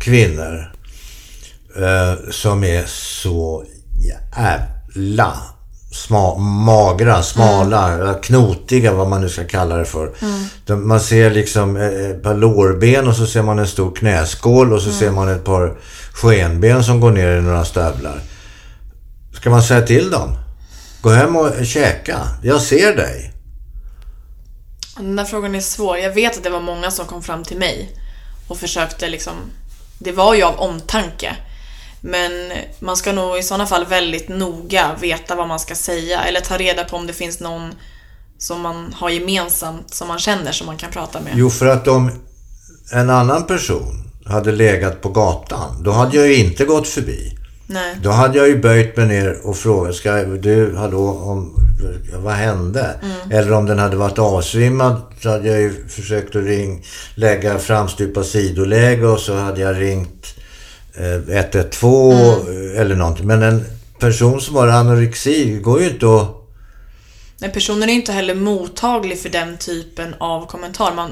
[0.00, 0.72] kvinnor
[1.76, 3.64] eh, som är så
[4.06, 5.36] jävla
[5.92, 8.14] sma, magra, smala, mm.
[8.22, 10.12] knotiga, vad man nu ska kalla det för.
[10.66, 10.88] Mm.
[10.88, 14.80] man ser liksom eh, ett par lårben och så ser man en stor knäskål och
[14.80, 14.98] så mm.
[14.98, 15.78] ser man ett par
[16.12, 18.20] skenben som går ner i några stövlar.
[19.34, 20.36] Ska man säga till dem?
[21.00, 22.18] Gå hem och käka.
[22.42, 23.31] Jag ser dig.
[24.96, 25.98] Den där frågan är svår.
[25.98, 27.90] Jag vet att det var många som kom fram till mig
[28.48, 29.34] och försökte liksom...
[29.98, 31.36] Det var ju av omtanke.
[32.00, 36.40] Men man ska nog i sådana fall väldigt noga veta vad man ska säga eller
[36.40, 37.74] ta reda på om det finns någon
[38.38, 41.32] som man har gemensamt, som man känner, som man kan prata med.
[41.36, 42.10] Jo, för att om
[42.92, 47.38] en annan person hade legat på gatan, då hade jag ju inte gått förbi.
[47.72, 47.96] Nej.
[48.02, 51.54] Då hade jag ju böjt mig ner och frågat, ska du, hallå, om,
[52.14, 52.94] vad hände?
[53.02, 53.38] Mm.
[53.38, 58.24] Eller om den hade varit avsvimmad så hade jag ju försökt att ring, lägga framstupa
[58.24, 60.34] sidoläge och så hade jag ringt
[60.96, 62.80] 112 eh, mm.
[62.80, 63.26] eller någonting.
[63.26, 63.64] Men en
[63.98, 66.28] person som har anorexi går ju inte att...
[67.38, 70.94] Nej, personen är inte heller mottaglig för den typen av kommentar.
[70.94, 71.10] Man,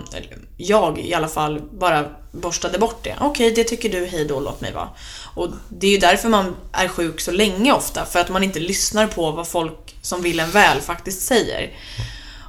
[0.57, 3.17] jag i alla fall bara borstade bort det.
[3.21, 4.89] Okej, det tycker du, hej då, låt mig vara.
[5.35, 8.61] Och det är ju därför man är sjuk så länge ofta, för att man inte
[8.61, 11.71] lyssnar på vad folk som vill en väl faktiskt säger.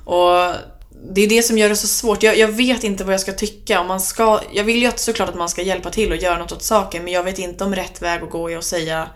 [0.05, 0.55] Och
[1.13, 2.23] det är det som gör det så svårt.
[2.23, 3.79] Jag, jag, vet inte vad jag ska tycka.
[3.79, 6.51] Om man ska, jag vill ju såklart att man ska hjälpa till och göra något
[6.51, 9.07] åt saken, men jag vet inte om rätt väg att gå är att säga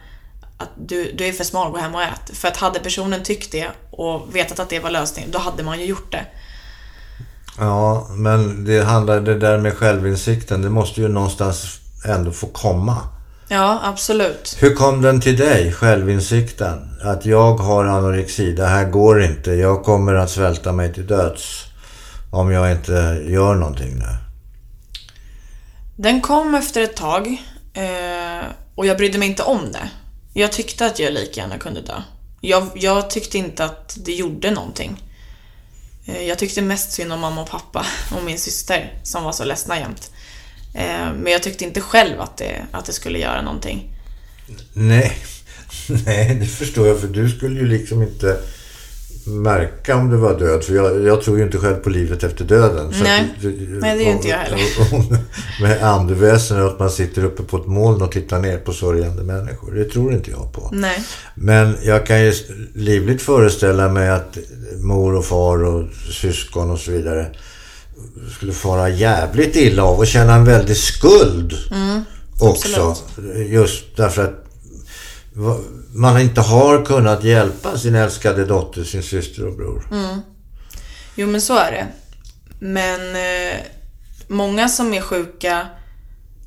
[0.58, 2.32] att du, du är för smal, gå hem och ät.
[2.34, 5.80] För att hade personen tyckt det och vetat att det var lösningen, då hade man
[5.80, 6.26] ju gjort det.
[7.60, 12.98] Ja, men det handlar det där med självinsikten, det måste ju någonstans ändå få komma.
[13.48, 14.58] Ja, absolut.
[14.60, 16.98] Hur kom den till dig, självinsikten?
[17.04, 21.66] Att jag har anorexi, det här går inte, jag kommer att svälta mig till döds
[22.32, 24.18] om jag inte gör någonting nu?
[25.96, 27.42] Den kom efter ett tag
[27.74, 29.90] eh, och jag brydde mig inte om det.
[30.34, 32.02] Jag tyckte att jag lika gärna kunde dö.
[32.42, 35.04] Jag, jag tyckte inte att det gjorde någonting.
[36.06, 37.86] Eh, jag tyckte mest synd om mamma och pappa
[38.18, 40.12] och min syster som var så ledsna jämt.
[40.74, 43.92] Eh, men jag tyckte inte själv att det, att det skulle göra någonting.
[44.74, 45.18] Nej,
[46.06, 48.42] nej det förstår jag för du skulle ju liksom inte
[49.26, 50.64] märka om du var död.
[50.64, 52.94] För jag, jag tror ju inte själv på livet efter döden.
[53.04, 53.44] Nej, att,
[53.82, 54.60] Nej det gör inte jag heller.
[55.62, 59.72] med andeväsen att man sitter uppe på ett moln och tittar ner på sörjande människor.
[59.72, 60.70] Det tror inte jag på.
[60.72, 61.04] Nej.
[61.36, 62.34] Men jag kan ju
[62.74, 64.38] livligt föreställa mig att
[64.78, 65.84] mor och far och
[66.22, 67.26] syskon och så vidare
[68.36, 72.02] skulle fara jävligt illa av och känna en väldig skuld mm,
[72.40, 72.82] också.
[72.82, 73.48] Absolut.
[73.48, 74.45] Just därför att
[75.96, 79.88] man inte har kunnat hjälpa sin älskade dotter, sin syster och bror.
[79.92, 80.22] Mm.
[81.16, 81.88] Jo, men så är det.
[82.60, 83.60] Men eh,
[84.28, 85.68] många som är sjuka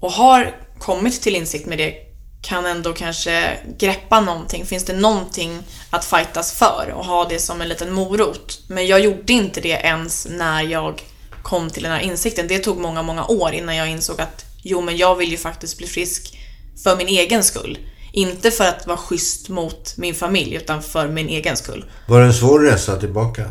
[0.00, 1.94] och har kommit till insikt med det
[2.42, 4.66] kan ändå kanske greppa någonting.
[4.66, 5.58] Finns det någonting
[5.90, 8.60] att fightas för och ha det som en liten morot?
[8.68, 11.02] Men jag gjorde inte det ens när jag
[11.42, 12.48] kom till den här insikten.
[12.48, 15.78] Det tog många, många år innan jag insåg att jo, men jag vill ju faktiskt
[15.78, 16.38] bli frisk
[16.82, 17.78] för min egen skull.
[18.12, 21.84] Inte för att vara schysst mot min familj, utan för min egen skull.
[22.06, 23.50] Var det en svår resa tillbaka?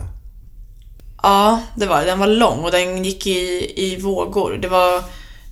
[1.23, 4.57] Ja, det var Den var lång och den gick i, i vågor.
[4.61, 5.03] Det var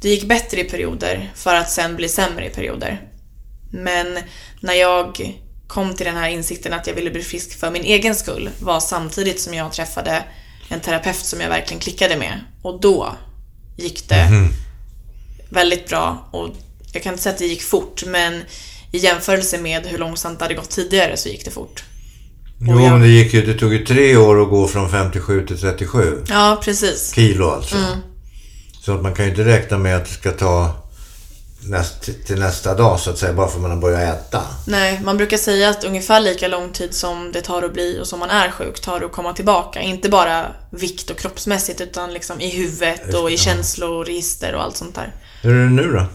[0.01, 3.01] det gick bättre i perioder för att sen bli sämre i perioder.
[3.71, 4.19] Men
[4.59, 5.35] när jag
[5.67, 8.79] kom till den här insikten att jag ville bli frisk för min egen skull var
[8.79, 10.23] samtidigt som jag träffade
[10.69, 12.39] en terapeut som jag verkligen klickade med.
[12.61, 13.15] Och då
[13.77, 14.49] gick det Mhm.
[15.49, 16.29] väldigt bra.
[16.31, 16.49] Och
[16.93, 18.43] jag kan inte säga att det gick fort, men
[18.95, 21.83] i jämförelse med hur långsamt det hade gått tidigare så gick det fort.
[22.61, 25.45] Jo, jag- men det gick ju, det tog ju tre år att gå från 57
[25.47, 27.13] till 37 Ja, precis.
[27.15, 27.75] kilo alltså.
[27.77, 27.89] Mm.
[28.81, 30.71] Så att man kan ju inte räkna med att det ska ta
[31.67, 34.41] näst, till nästa dag så att säga, bara för att man har börjat äta.
[34.67, 38.07] Nej, man brukar säga att ungefär lika lång tid som det tar att bli och
[38.07, 39.81] som man är sjuk tar det att komma tillbaka.
[39.81, 44.95] Inte bara vikt och kroppsmässigt utan liksom i huvudet och i känsloregister och allt sånt
[44.95, 45.13] där.
[45.41, 46.05] Hur är det nu då?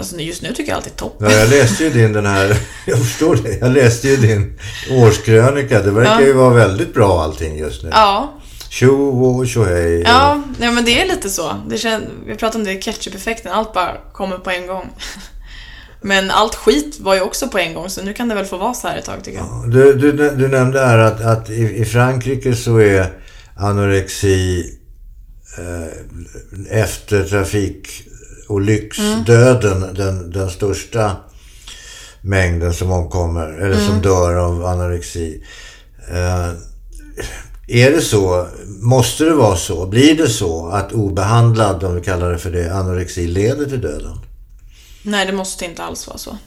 [0.00, 1.16] Alltså just nu tycker jag allt är topp.
[1.20, 4.58] Ja, jag läste ju din den här, jag förstår det, jag läste ju din
[4.90, 5.82] årskrönika.
[5.82, 6.26] Det verkar Ja.
[6.26, 7.88] ju vara väldigt bra allting just nu.
[7.92, 8.34] Ja,
[8.70, 10.02] Tjo och tjohej.
[10.06, 11.52] ja, nej, men det är lite så.
[11.68, 13.52] Det kän, vi pratade om det, ketchup-effekten.
[13.52, 14.88] Allt bara kommer på en gång.
[16.02, 18.56] Men allt skit var ju också på en gång, så nu kan det väl få
[18.56, 19.70] vara så här ett tag tycker jag.
[19.70, 23.12] Du, du, du nämnde här att, att i, i Frankrike så är
[23.56, 24.64] anorexi
[28.58, 31.16] eh, efter trafikolycksdöden den, den största
[32.22, 35.42] mängden som omkommer eller som dör av anorexi.
[36.10, 36.48] Eh,
[37.68, 38.46] är det så?
[38.82, 39.86] Måste det vara så?
[39.86, 44.18] Blir det så att obehandlad, om vi kallar det för det, anorexi leder till döden?
[45.02, 46.38] Nej, det måste inte alls vara så.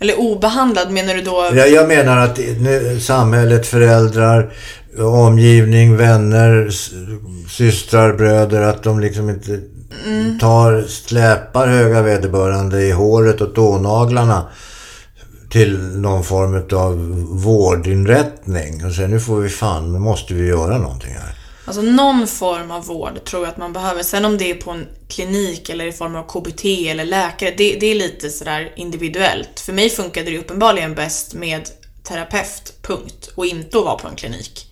[0.00, 1.50] Eller obehandlad, menar du då?
[1.54, 4.52] Jag, jag menar att nu, samhället, föräldrar,
[4.98, 6.70] omgivning, vänner,
[7.48, 9.60] systrar, bröder, att de liksom inte
[10.40, 14.48] tar, släpar höga vederbörande i håret och tånaglarna
[15.50, 16.96] till någon form av
[17.42, 18.84] vårdinrättning.
[18.84, 21.34] Och säger nu får vi fan, nu måste vi göra någonting här.
[21.64, 24.02] Alltså någon form av vård tror jag att man behöver.
[24.02, 27.76] Sen om det är på en klinik eller i form av KBT eller läkare, det,
[27.80, 29.60] det är lite sådär individuellt.
[29.60, 31.68] För mig funkade det uppenbarligen bäst med
[32.02, 33.30] terapeut, punkt.
[33.34, 34.65] Och inte att vara på en klinik.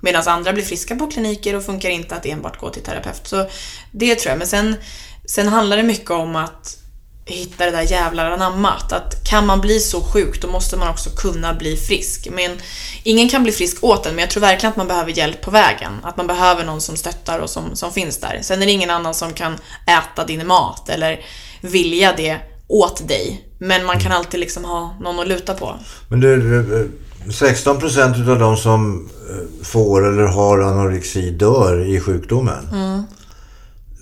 [0.00, 3.26] Medan andra blir friska på kliniker och funkar inte att enbart gå till terapeut.
[3.26, 3.48] Så
[3.92, 4.38] det tror jag.
[4.38, 4.76] Men sen,
[5.24, 6.78] sen handlar det mycket om att
[7.24, 8.92] hitta det där jävla anammat.
[8.92, 12.28] Att kan man bli så sjuk, då måste man också kunna bli frisk.
[12.32, 12.50] Men
[13.02, 15.50] ingen kan bli frisk åt en, men jag tror verkligen att man behöver hjälp på
[15.50, 15.92] vägen.
[16.02, 18.38] Att man behöver någon som stöttar och som, som finns där.
[18.42, 21.20] Sen är det ingen annan som kan äta din mat eller
[21.60, 22.38] vilja det
[22.68, 23.44] åt dig.
[23.58, 25.78] Men man kan alltid liksom ha någon att luta på.
[26.08, 26.90] Men du, du,
[27.32, 32.68] 16 procent av de som eh, får eller har anorexi dör i sjukdomen.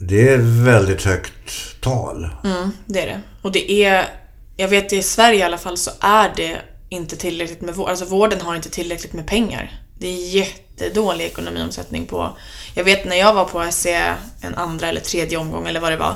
[0.00, 2.28] Det är ett väldigt högt tal.
[2.44, 3.20] Mm, det är det.
[3.42, 4.08] Och det är,
[4.56, 6.58] jag vet i Sverige i alla fall så är det
[6.88, 7.88] inte tillräckligt med vård.
[7.88, 9.80] Alltså vården har inte tillräckligt med pengar.
[9.98, 12.36] Det är jättedålig ekonomiomsättning på...
[12.74, 15.96] Jag vet när jag var på SE en andra eller tredje omgång eller vad det
[15.96, 16.14] var.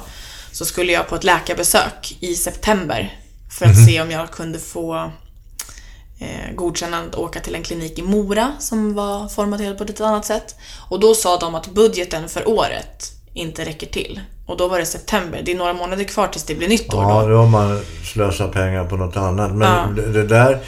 [0.53, 3.18] Så skulle jag på ett läkarbesök i september.
[3.59, 5.12] För att se om jag kunde få
[6.21, 10.07] eh, godkännande att åka till en klinik i Mora som var formaterad på ett lite
[10.07, 10.55] annat sätt.
[10.89, 14.21] Och då sa de att budgeten för året inte räcker till.
[14.47, 15.43] Och då var det september.
[15.45, 17.29] Det är några månader kvar tills det blir nytt år Ja, då.
[17.29, 17.81] då har man
[18.12, 19.55] slösat pengar på något annat.
[19.55, 20.03] Men Ja.
[20.03, 20.59] det, där,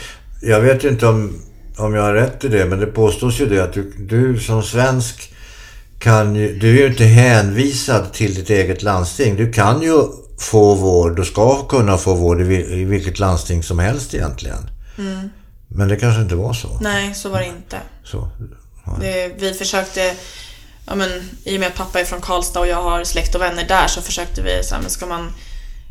[0.42, 1.42] jag vet inte om,
[1.78, 4.62] om jag har rätt i det, men det påstås ju det att du, du som
[4.62, 5.32] svensk
[5.98, 9.36] kan ju, du är ju inte hänvisad till ditt eget landsting.
[9.36, 10.02] Du kan ju
[10.38, 14.70] få vård och ska kunna få vård i vilket landsting som helst egentligen.
[14.98, 15.30] Mm.
[15.74, 16.78] Men det kanske inte var så.
[16.80, 17.78] Nej, så var det inte.
[18.04, 18.28] så.
[19.00, 20.14] Det, vi försökte,
[20.86, 21.08] ja men
[21.44, 23.86] i och med att pappa är från Karlstad och jag har släkt och vänner där
[23.86, 25.32] så försökte vi så här, men ska man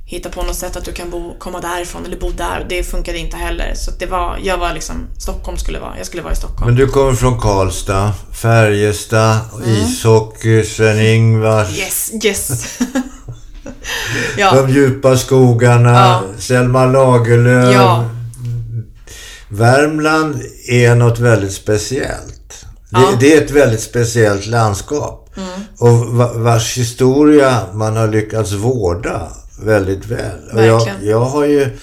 [0.06, 2.66] hitta på något sätt att du kan bo, komma därifrån eller bo där.
[2.70, 3.74] Det funkade inte heller.
[3.76, 6.66] Så det var, jag var liksom, Stockholm skulle vara, jag skulle vara i Stockholm.
[6.66, 11.68] Men du kommer från Karlstad, Färjestad, ishockey, Sven-Ingvars.
[11.70, 11.80] Mm.
[11.80, 12.80] Yes, yes.
[14.38, 16.24] ja, De djupa skogarna, Ja.
[16.38, 17.74] Selma Lagerlöf.
[17.76, 18.06] Ja.
[19.52, 22.66] Värmland är något väldigt speciellt.
[22.90, 23.18] Det, Ja.
[23.20, 25.30] det är ett väldigt speciellt landskap.
[25.78, 29.32] Och va- vars historia man har lyckats vårda
[29.64, 30.40] väldigt väl.
[30.54, 31.78] Och jag, jag har ju...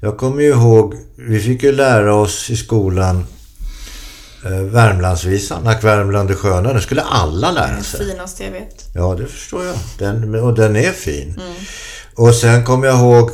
[0.00, 3.24] Jag kommer ju ihåg, vi fick ju lära oss i skolan
[4.44, 6.72] eh, Värmlandsvisan, Ack Värmland är sköna.
[6.72, 8.06] Den skulle alla lära sig.
[8.10, 8.84] finaste jag vet.
[8.94, 9.74] Ja, det förstår jag.
[9.98, 11.40] Den, och den är fin.
[12.14, 13.30] Och sen kommer jag ihåg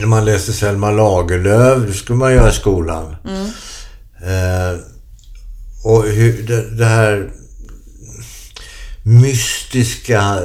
[0.00, 1.86] när man läste Selma Lagerlöf.
[1.86, 3.16] Det skulle man göra i skolan.
[4.22, 4.80] Eh,
[5.84, 7.30] och hur det, det här
[9.02, 10.38] mystiska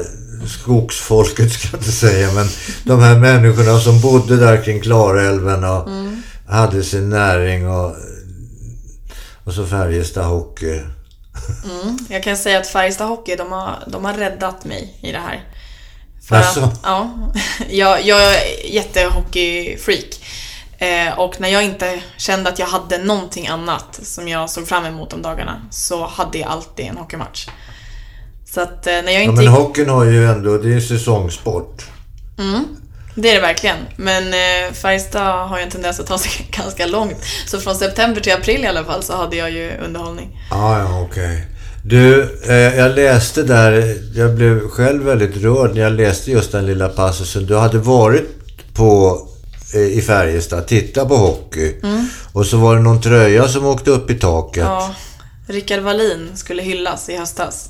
[0.47, 2.47] skogsfolket ska jag inte säga, men
[2.83, 5.87] de här människorna som bodde där kring Klarälven och
[6.47, 7.95] hade sin näring och,
[9.43, 10.81] och så Färjestad Hockey.
[12.09, 15.43] Jag kan säga att Färjestad Hockey, de har, de har räddat mig i det här.
[16.27, 16.61] För Jaså?
[16.63, 17.09] att, ja,
[17.69, 20.19] jag, jag är jättehockeyfreak.
[20.77, 24.85] Eh, och när jag inte kände att jag hade någonting annat som jag såg fram
[24.85, 27.47] emot de dagarna så hade jag alltid en hockeymatch.
[28.53, 29.53] Så att eh, när jag Ja, inte men gick...
[29.53, 31.85] hockeyn har ju ändå, det är ju säsongsport.
[33.15, 33.77] Det är det verkligen.
[33.95, 37.17] Men eh, Färjestad har ju en tendens att ta sig ganska långt.
[37.45, 40.39] Så från september till april i alla fall så hade jag ju underhållning.
[40.51, 41.45] Ja, ja, okej.
[41.83, 46.65] Du, eh, jag läste där, jag blev själv väldigt rörd när jag läste just den
[46.65, 47.45] lilla passusen.
[47.45, 48.27] Du hade varit
[48.73, 49.19] på,
[49.73, 51.75] eh, i Färjestad, tittat på hockey.
[52.33, 54.63] Och så var det någon tröja som åkte upp i taket.
[54.63, 54.95] Ja,
[55.47, 57.69] Rickard Wallin skulle hyllas i höstas.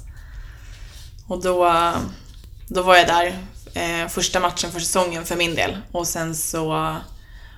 [1.27, 1.73] Och då,
[2.67, 3.37] då var jag där
[3.73, 5.77] eh, första matchen för säsongen för min del.
[5.91, 6.95] Och sen så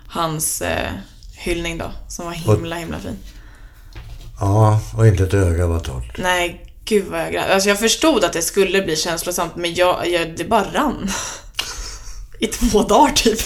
[0.08, 0.92] hans eh,
[1.36, 3.18] hyllning då, som var himla himla fin.
[4.44, 6.18] Ja, och inte ett öga var torrt.
[6.18, 7.52] Nej, gud vad jag grät.
[7.52, 11.12] Alltså jag förstod att det skulle bli känslosamt, men jag, jag, det bara rann.
[12.40, 13.40] I två dagar typ.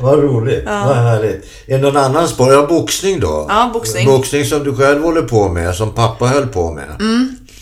[0.00, 0.64] Vad roligt.
[0.64, 1.44] Vad härligt.
[1.66, 2.48] Är det någon annan sport?
[2.50, 3.46] Ja, boxning då?
[3.48, 4.06] Ja, boxning.
[4.06, 6.96] Boxning som du själv håller på med, som pappa höll på med.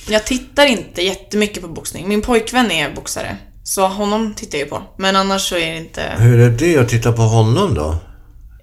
[0.09, 2.09] Jag tittar inte jättemycket på boxning.
[2.09, 3.37] Min pojkvän är boxare.
[3.65, 4.83] Så honom tittar jag ju på.
[4.97, 6.03] Men annars så är det inte...
[6.19, 7.97] Hur är det att titta på honom då?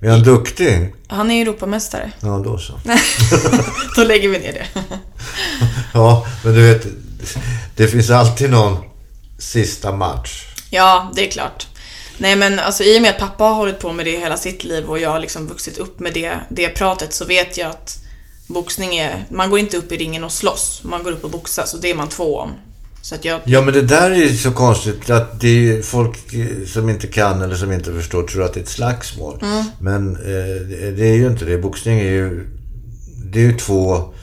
[0.02, 0.94] Är han duktig?
[1.08, 2.12] Han är Europamästare.
[2.20, 2.74] Ja, då så.
[3.96, 4.66] Då lägger vi ner det.
[5.94, 6.88] Ja, men du vet,
[7.76, 8.78] det finns alltid någon
[9.38, 10.46] sista match.
[10.70, 11.68] Ja, det är klart.
[12.18, 14.64] Nej men alltså i och med att pappa har hållit på med det hela sitt
[14.64, 17.98] liv och jag har liksom vuxit upp med det, det pratet så vet jag att
[18.48, 19.26] boxning är...
[19.30, 20.82] Man går inte upp i ringen och slåss.
[20.84, 22.52] Man går upp och boxas och det är man två om.
[23.02, 23.40] Så att jag...
[23.46, 27.08] Ja, men det där är ju så konstigt att det är folk eh, som inte
[27.08, 29.40] kan eller som inte förstår tror att det är ett slagsmål.
[29.80, 30.22] Men eh,
[30.98, 31.58] det- är ju inte det.
[31.58, 32.48] Boxning är ju...
[33.34, 34.14] Det är ju två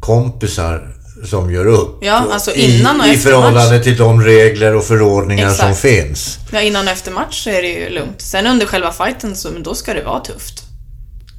[0.00, 1.98] kompisar som gör upp.
[2.00, 5.78] Ja, alltså innan och I, I förhållande till de regler och förordningar som Exakt.
[5.80, 6.38] finns.
[6.52, 8.20] Ja, innan och efter match så är det ju lugnt.
[8.20, 10.62] Sen under själva fighten så men då ska det vara tufft.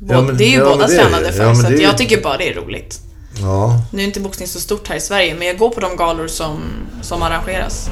[0.02, 2.22] Bå- Ja, men- det är ju ja, båda tränade för, Ja, så ju- jag tycker
[2.22, 3.00] bara det är roligt.
[3.42, 3.82] Ja.
[3.92, 6.28] Nu är inte boxning så stort här i Sverige, men jag går på de galor
[6.28, 6.62] som,
[7.02, 7.90] som arrangeras.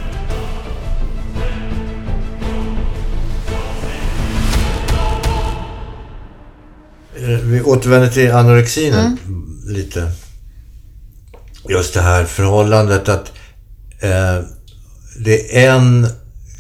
[7.15, 9.17] Eh, Vi återvänder till anorexin
[9.67, 10.11] lite.
[11.69, 13.31] Just det här förhållandet att
[13.99, 14.39] eh,
[15.19, 16.07] det är en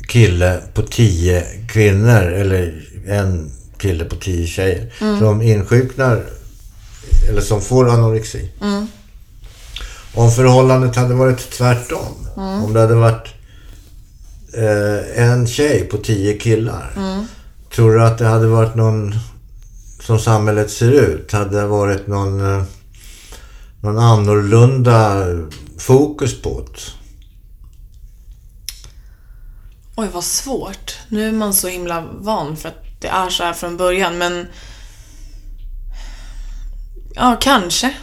[0.07, 6.23] kille på tio kvinnor eller en kille på tio tjejer som insjuknar
[7.29, 8.51] eller som får anorexi.
[10.13, 12.27] Om förhållandet hade varit tvärtom.
[12.35, 13.27] Om det hade varit
[14.53, 16.93] eh, en tjej på tio killar.
[17.75, 19.15] Tror du att det hade varit någon
[19.99, 22.63] som samhället ser ut, hade det varit någon, eh,
[23.81, 25.25] någon annorlunda
[25.77, 26.81] fokus på det?
[29.95, 30.97] Oj, vad svårt.
[31.09, 34.47] Nu är man så himla van för att det är så här från början, men...
[37.15, 37.93] Ja, kanske.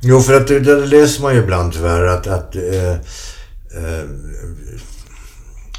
[0.00, 4.04] Jo, för att det, det läser man ju ibland tyvärr att, att eh, eh,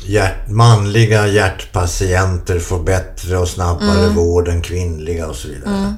[0.05, 5.95] hjärt, manliga hjärtpatienter får bättre och snabbare vård än kvinnliga och så vidare.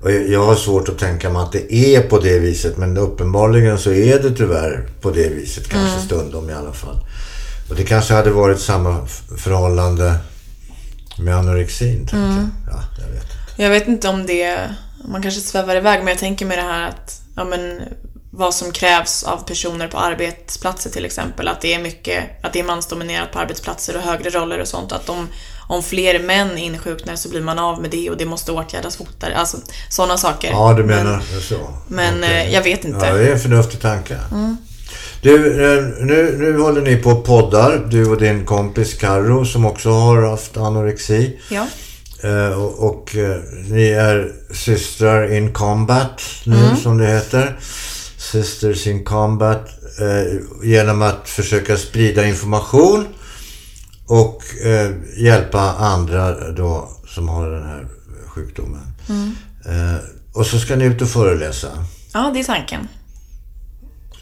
[0.00, 3.78] Och jag, har svårt att tänka mig att det är på det viset men uppenbarligen
[3.78, 7.06] så är det tyvärr på det viset, kanske stundom i alla fall.
[7.68, 9.06] Och det kanske hade varit samma
[9.38, 10.14] förhållande
[11.18, 12.48] med anorexin, tänker jag.
[12.70, 13.26] Ja, jag vet.
[13.56, 14.74] Jag vet inte om det...
[15.08, 17.20] Man kanske svävar iväg, men jag tänker med det här att...
[17.36, 17.82] Ja, men
[18.30, 21.48] vad som krävs av personer på arbetsplatser till exempel.
[21.48, 22.24] Att det är mycket...
[22.44, 24.92] Att det är mansdominerat på arbetsplatser och högre roller och sånt.
[24.92, 25.28] Att om,
[25.68, 29.36] om fler män insjuknar så blir man av med det och det måste åtgärdas fortare.
[29.36, 29.56] Alltså
[29.90, 30.50] sådana saker.
[30.50, 31.58] Ja, du Men- menar så.
[31.88, 33.06] Men eh, jag vet inte.
[33.06, 34.18] Ja, det är en förnuftig tanke.
[35.22, 39.90] Du, eh, nu, nu håller ni på poddar, du och din kompis Karo som också
[39.90, 41.40] har haft anorexi.
[41.50, 41.66] Ja.
[42.24, 43.36] Eh, och och eh,
[43.70, 47.58] ni är systrar in combat nu som det heter.
[48.18, 49.68] Sisters in combat.
[50.00, 53.06] Eh, genom att försöka sprida information
[54.06, 54.42] och
[55.16, 57.86] hjälpa andra då som har den här
[58.26, 58.94] sjukdomen.
[59.66, 59.96] Eh,
[60.32, 61.68] och så ska ni ut och föreläsa.
[62.12, 62.88] ja, det är tanken.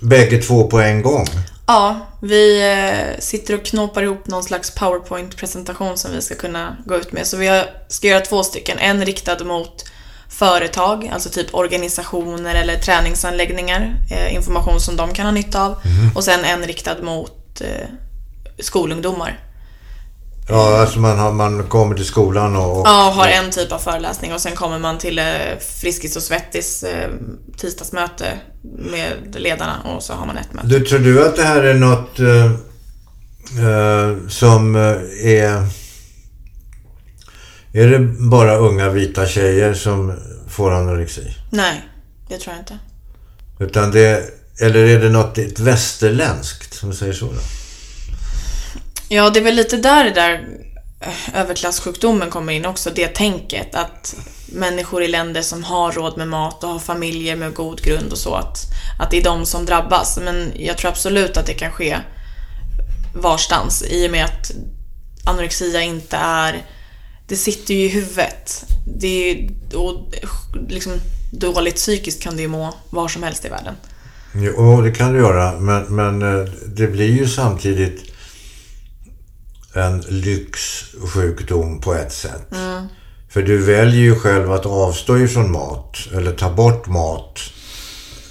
[0.00, 1.26] Bägge två på en gång.
[1.72, 6.96] Ja, vi eh, sitter och knåpar ihop någon slags powerpoint-presentation som vi ska kunna gå
[6.96, 7.26] ut med.
[7.26, 8.78] Så vi ska göra två stycken.
[8.78, 9.84] En riktad mot
[10.28, 13.94] företag, alltså typ organisationer eller träningsanläggningar.
[14.10, 15.76] Eh, information som de kan ha nytta av.
[16.14, 17.88] Och sen en riktad mot eh,
[18.58, 19.38] skolungdomar.
[20.48, 22.80] Ja, alltså man, har, man kommer till skolan och...
[22.80, 25.24] och Ja, har en typ av föreläsning och sen kommer man till eh,
[25.80, 27.10] Friskis och Svettis eh,
[27.56, 28.26] tisdagsmöte
[28.62, 30.66] med ledarna och så har man ett möte.
[30.66, 32.20] Du, tror du att det här är något...
[32.20, 32.52] Eh,
[33.64, 35.66] eh, som eh, är...
[37.74, 37.98] Är det
[38.30, 40.18] bara unga vita tjejer som
[40.48, 41.36] får anorexi?
[41.50, 41.88] Nej,
[42.28, 42.78] det tror jag inte.
[43.58, 44.24] Utan det...
[44.60, 47.40] Eller är det något västerländskt, som säger så då?
[49.14, 52.90] Ja, det är väl lite där det där överklassjukdomen överklasssjukdomen kommer in också.
[52.94, 57.54] Det tänket att människor i länder som har råd med mat och har familjer med
[57.54, 58.58] god grund och så, att,
[58.98, 60.18] att det är de som drabbas.
[60.24, 61.96] Men jag tror absolut att det kan ske
[63.14, 64.52] varstans i och med att
[65.24, 66.62] anorexia inte är...
[67.28, 68.64] Det sitter ju i huvudet.
[68.86, 70.14] Det är, och
[70.68, 70.92] liksom,
[71.32, 73.74] dåligt psykiskt kan du ju må var som helst i världen.
[74.34, 75.60] Jo, det kan du göra.
[75.60, 78.11] Men, men eh, det blir ju samtidigt
[79.74, 82.52] en lyxsjukdom på ett sätt.
[82.54, 82.86] Mm.
[83.30, 87.40] För du väljer ju själv att avstå ifrån mat eller ta bort mat.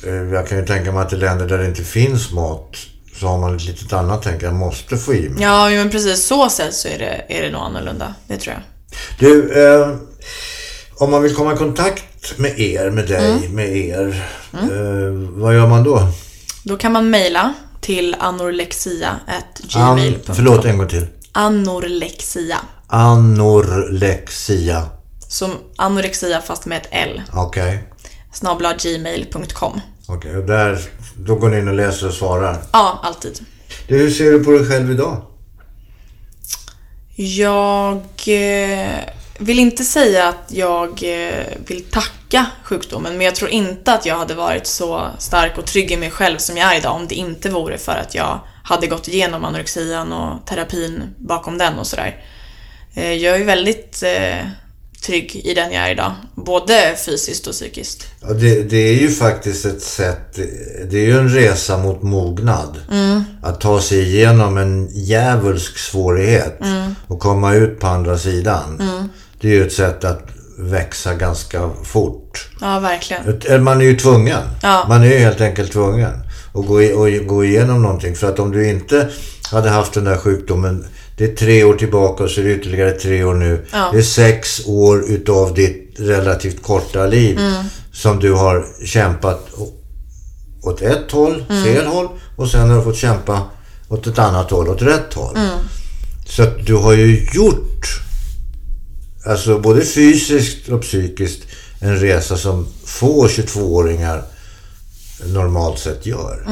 [0.07, 2.77] Eh, Jag kan ju tänka mig att i länder där det inte finns mat
[3.19, 4.43] så har man ett litet annat tänk.
[4.43, 5.43] Jag måste få i mig.
[5.43, 8.13] Ja, men precis så sett så är det, är det nog annorlunda.
[8.27, 8.63] Det tror jag.
[9.19, 9.95] Du, eh,
[10.95, 13.55] om man vill komma i kontakt med er, med dig, Mm.
[13.55, 14.27] med er.
[14.53, 16.07] Eh, vad gör man då?
[16.63, 21.07] Då kan man mejla till An, anorlexia.gmail.com förlåt, en gång till.
[21.33, 22.59] Anorlexia.
[22.87, 24.85] Anorexia.
[25.27, 27.21] Som anorexia fast med ett L.
[27.33, 27.83] Okej.
[28.33, 29.81] Snabla gmail.com.
[30.07, 30.79] Okej, och där,
[31.17, 32.57] då går ni in och läser och svarar.
[32.71, 33.39] Ja, alltid.
[33.87, 35.21] Du, hur ser du på dig själv idag?
[37.15, 38.99] Jag eh,
[39.39, 44.17] vill inte säga att jag eh, vill tacka sjukdomen, men jag tror inte att jag
[44.17, 47.15] hade varit så stark och trygg i mig själv som jag är idag om det
[47.15, 48.39] inte vore för att jag
[48.71, 52.23] hade gått igenom anorexian och terapin bakom den och sådär.
[52.93, 54.47] Eh, jag är väldigt eh,
[55.05, 58.07] trygg i den jag är idag, både fysiskt och psykiskt.
[58.21, 60.35] Ja, det, det är ju faktiskt ett sätt,
[60.89, 62.77] det är ju en resa mot mognad.
[63.41, 66.59] Att ta sig igenom en djävulsk svårighet
[67.07, 68.81] och komma ut på andra sidan.
[69.41, 72.49] Det är ju ett sätt att växa ganska fort.
[72.61, 73.41] Ja, verkligen.
[73.45, 74.43] Eller Man är ju tvungen.
[74.61, 74.85] Ja.
[74.89, 78.15] Man är ju helt enkelt tvungen att gå, i, och gå igenom någonting.
[78.15, 79.09] För att om du inte
[79.51, 80.85] hade haft den där sjukdomen,
[81.17, 83.65] det är tre år tillbaka och så är det ytterligare tre år nu.
[83.71, 83.89] Ja.
[83.93, 87.39] Det är sex år utav ditt relativt korta liv
[87.93, 89.49] som du har kämpat
[90.63, 93.41] åt ett håll, fel håll och sen har du fått kämpa
[93.89, 95.37] åt ett annat håll, åt rätt håll.
[96.25, 97.85] Så att du har ju gjort,
[99.25, 101.41] alltså både fysiskt och psykiskt,
[101.79, 104.23] en resa som få 22-åringar
[105.25, 106.45] normalt sett gör.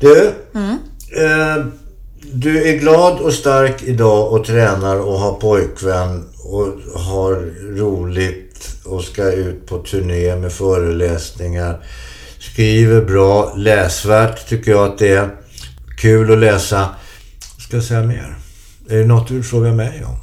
[0.00, 0.26] Du,
[1.16, 1.66] eh,
[2.32, 6.66] du är glad och stark idag och tränar och har pojkvän och
[7.00, 7.34] har
[7.76, 11.84] roligt och ska ut på turné med föreläsningar.
[12.38, 15.36] Skriver bra, läsvärt tycker jag att det är.
[15.98, 16.88] Kul att läsa.
[17.58, 18.36] Ska jag säga mer?
[18.88, 20.16] Är det något du vill fråga mig om?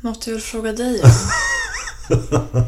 [0.00, 1.10] Något jag vill fråga dig om?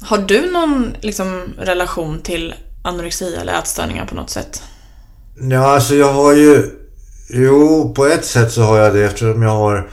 [0.00, 2.54] Har du någon liksom, relation till
[2.86, 4.62] anorexia eller ätstörningar på något sätt?
[5.40, 6.70] Ja, alltså jag har ju...
[7.28, 9.90] Jo, på ett sätt så har jag det eftersom jag har...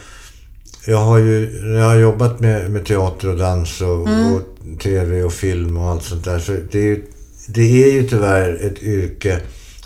[0.86, 4.42] Jag har ju jag har jobbat med, med teater och dans och, och
[4.82, 6.40] tv och film och allt sånt där.
[6.40, 7.06] Så det är ju,
[7.48, 9.40] det är ju tyvärr ett yrke,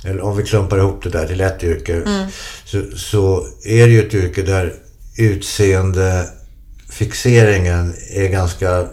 [0.03, 2.27] eller om vi klumpar ihop det där till ett yrke,
[2.65, 4.73] så, så är det ju ett yrke där
[5.17, 8.87] utseendefixeringen är ganska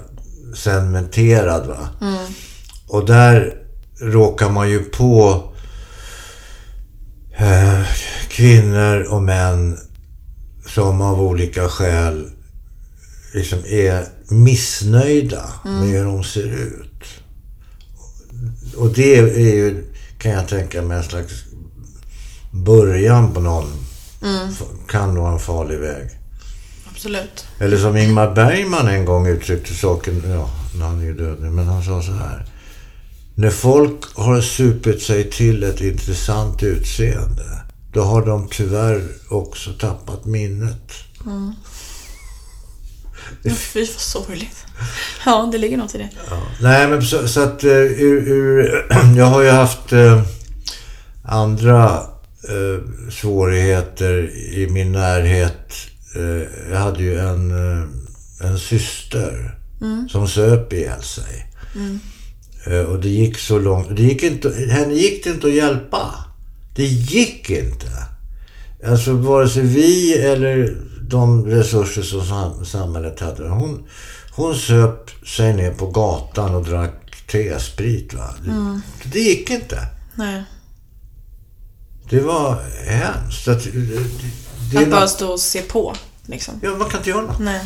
[0.56, 1.66] cementerad.
[1.66, 1.88] Va?
[2.88, 3.63] Och där
[4.00, 5.42] råkar man ju på
[7.36, 7.82] eh,
[8.28, 9.78] kvinnor och män
[10.66, 12.30] som av olika skäl
[13.34, 17.04] liksom är missnöjda med hur de ser ut.
[18.76, 19.84] Och det är ju,
[20.18, 21.32] kan jag tänka mig, en slags
[22.50, 23.72] början på någon.
[24.88, 26.10] Kan vara en farlig väg.
[26.90, 27.46] Absolut.
[27.58, 31.66] Eller som Ingmar Bergman en gång uttryckte saken, ja, han är ju död nu, men
[31.66, 32.46] han sa så här.
[33.36, 37.62] När folk har supit sig till ett intressant utseende,
[37.92, 40.92] då har de tyvärr också tappat minnet.
[43.42, 44.66] Ja, fy vad sorgligt.
[45.26, 46.08] Ja, det ligger något i det.
[46.60, 50.22] Nej, men så, så att uh, ur, ur, jag har ju haft eh,
[51.24, 51.94] andra
[52.48, 55.72] eh, svårigheter i min närhet.
[56.70, 57.50] Jag hade ju en,
[58.40, 59.58] en syster
[60.10, 61.46] som söp ihjäl sig.
[61.74, 62.13] Eh,
[62.66, 63.96] och det gick så långt.
[63.96, 66.14] Det gick inte, henne gick det inte att hjälpa.
[66.76, 67.86] Det gick inte.
[68.86, 70.76] Alltså vare sig vi eller
[71.08, 73.48] de resurser som sam- samhället hade.
[73.48, 73.84] Hon,
[74.30, 78.14] hon söp sig ner på gatan och drack T-sprit.
[78.14, 78.34] Va?
[78.44, 78.80] Det,
[79.12, 79.78] det gick inte.
[80.14, 80.44] Nej.
[82.10, 83.48] Det var hemskt.
[83.48, 83.70] Att, det,
[84.72, 85.94] det är Att bara något- stå och se på,
[86.26, 86.54] liksom.
[86.62, 87.38] ja, man kan inte göra något.
[87.38, 87.60] Nej,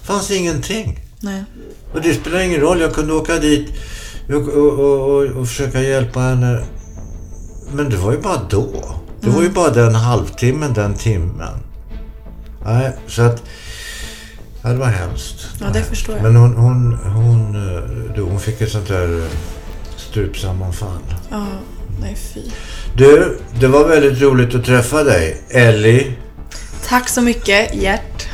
[0.00, 1.00] Det fanns ingenting.
[1.20, 1.44] nej.
[1.94, 2.80] Och det spelar ingen roll.
[2.80, 3.68] Jag kunde åka dit
[4.36, 6.62] och, och, och, och, försöka hjälpa henne.
[7.72, 8.68] Men det var ju bara då.
[9.20, 11.54] Det var ju bara den halvtimmen, den timmen.
[12.64, 13.42] Nej, så att...
[14.62, 15.48] Ja, det var hemskt.
[15.60, 16.22] Ja, det förstår jag.
[16.22, 17.52] Men hon, hon, hon,
[18.14, 19.24] du, hon fick ett sånt där eh,
[19.96, 21.00] strupsammanfall.
[21.30, 21.46] Ja,
[22.00, 22.40] nej fy.
[22.96, 25.42] Du, det var väldigt roligt att träffa dig.
[25.50, 26.16] Ellie.
[26.88, 28.28] Tack så mycket, Gert.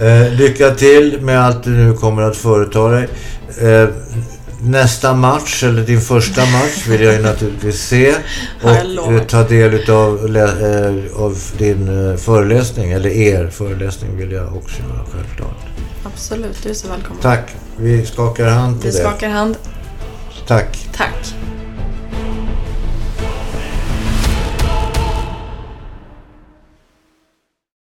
[0.00, 3.08] Eh, lycka till med allt du nu kommer att företa dig.
[3.60, 3.88] Eh,
[4.64, 8.14] nästa match, eller din första match, vill jag ju naturligtvis se.
[8.62, 9.70] Och eh, ta del
[10.28, 15.56] lä- eh, av din eh, föreläsning, eller er föreläsning vill jag också göra självklart.
[16.04, 17.22] Absolut, du är så välkommen.
[17.22, 17.54] Tack.
[17.76, 18.98] Vi skakar hand på Vi det.
[18.98, 19.56] skakar hand.
[20.46, 20.88] Tack.
[20.96, 21.34] Tack.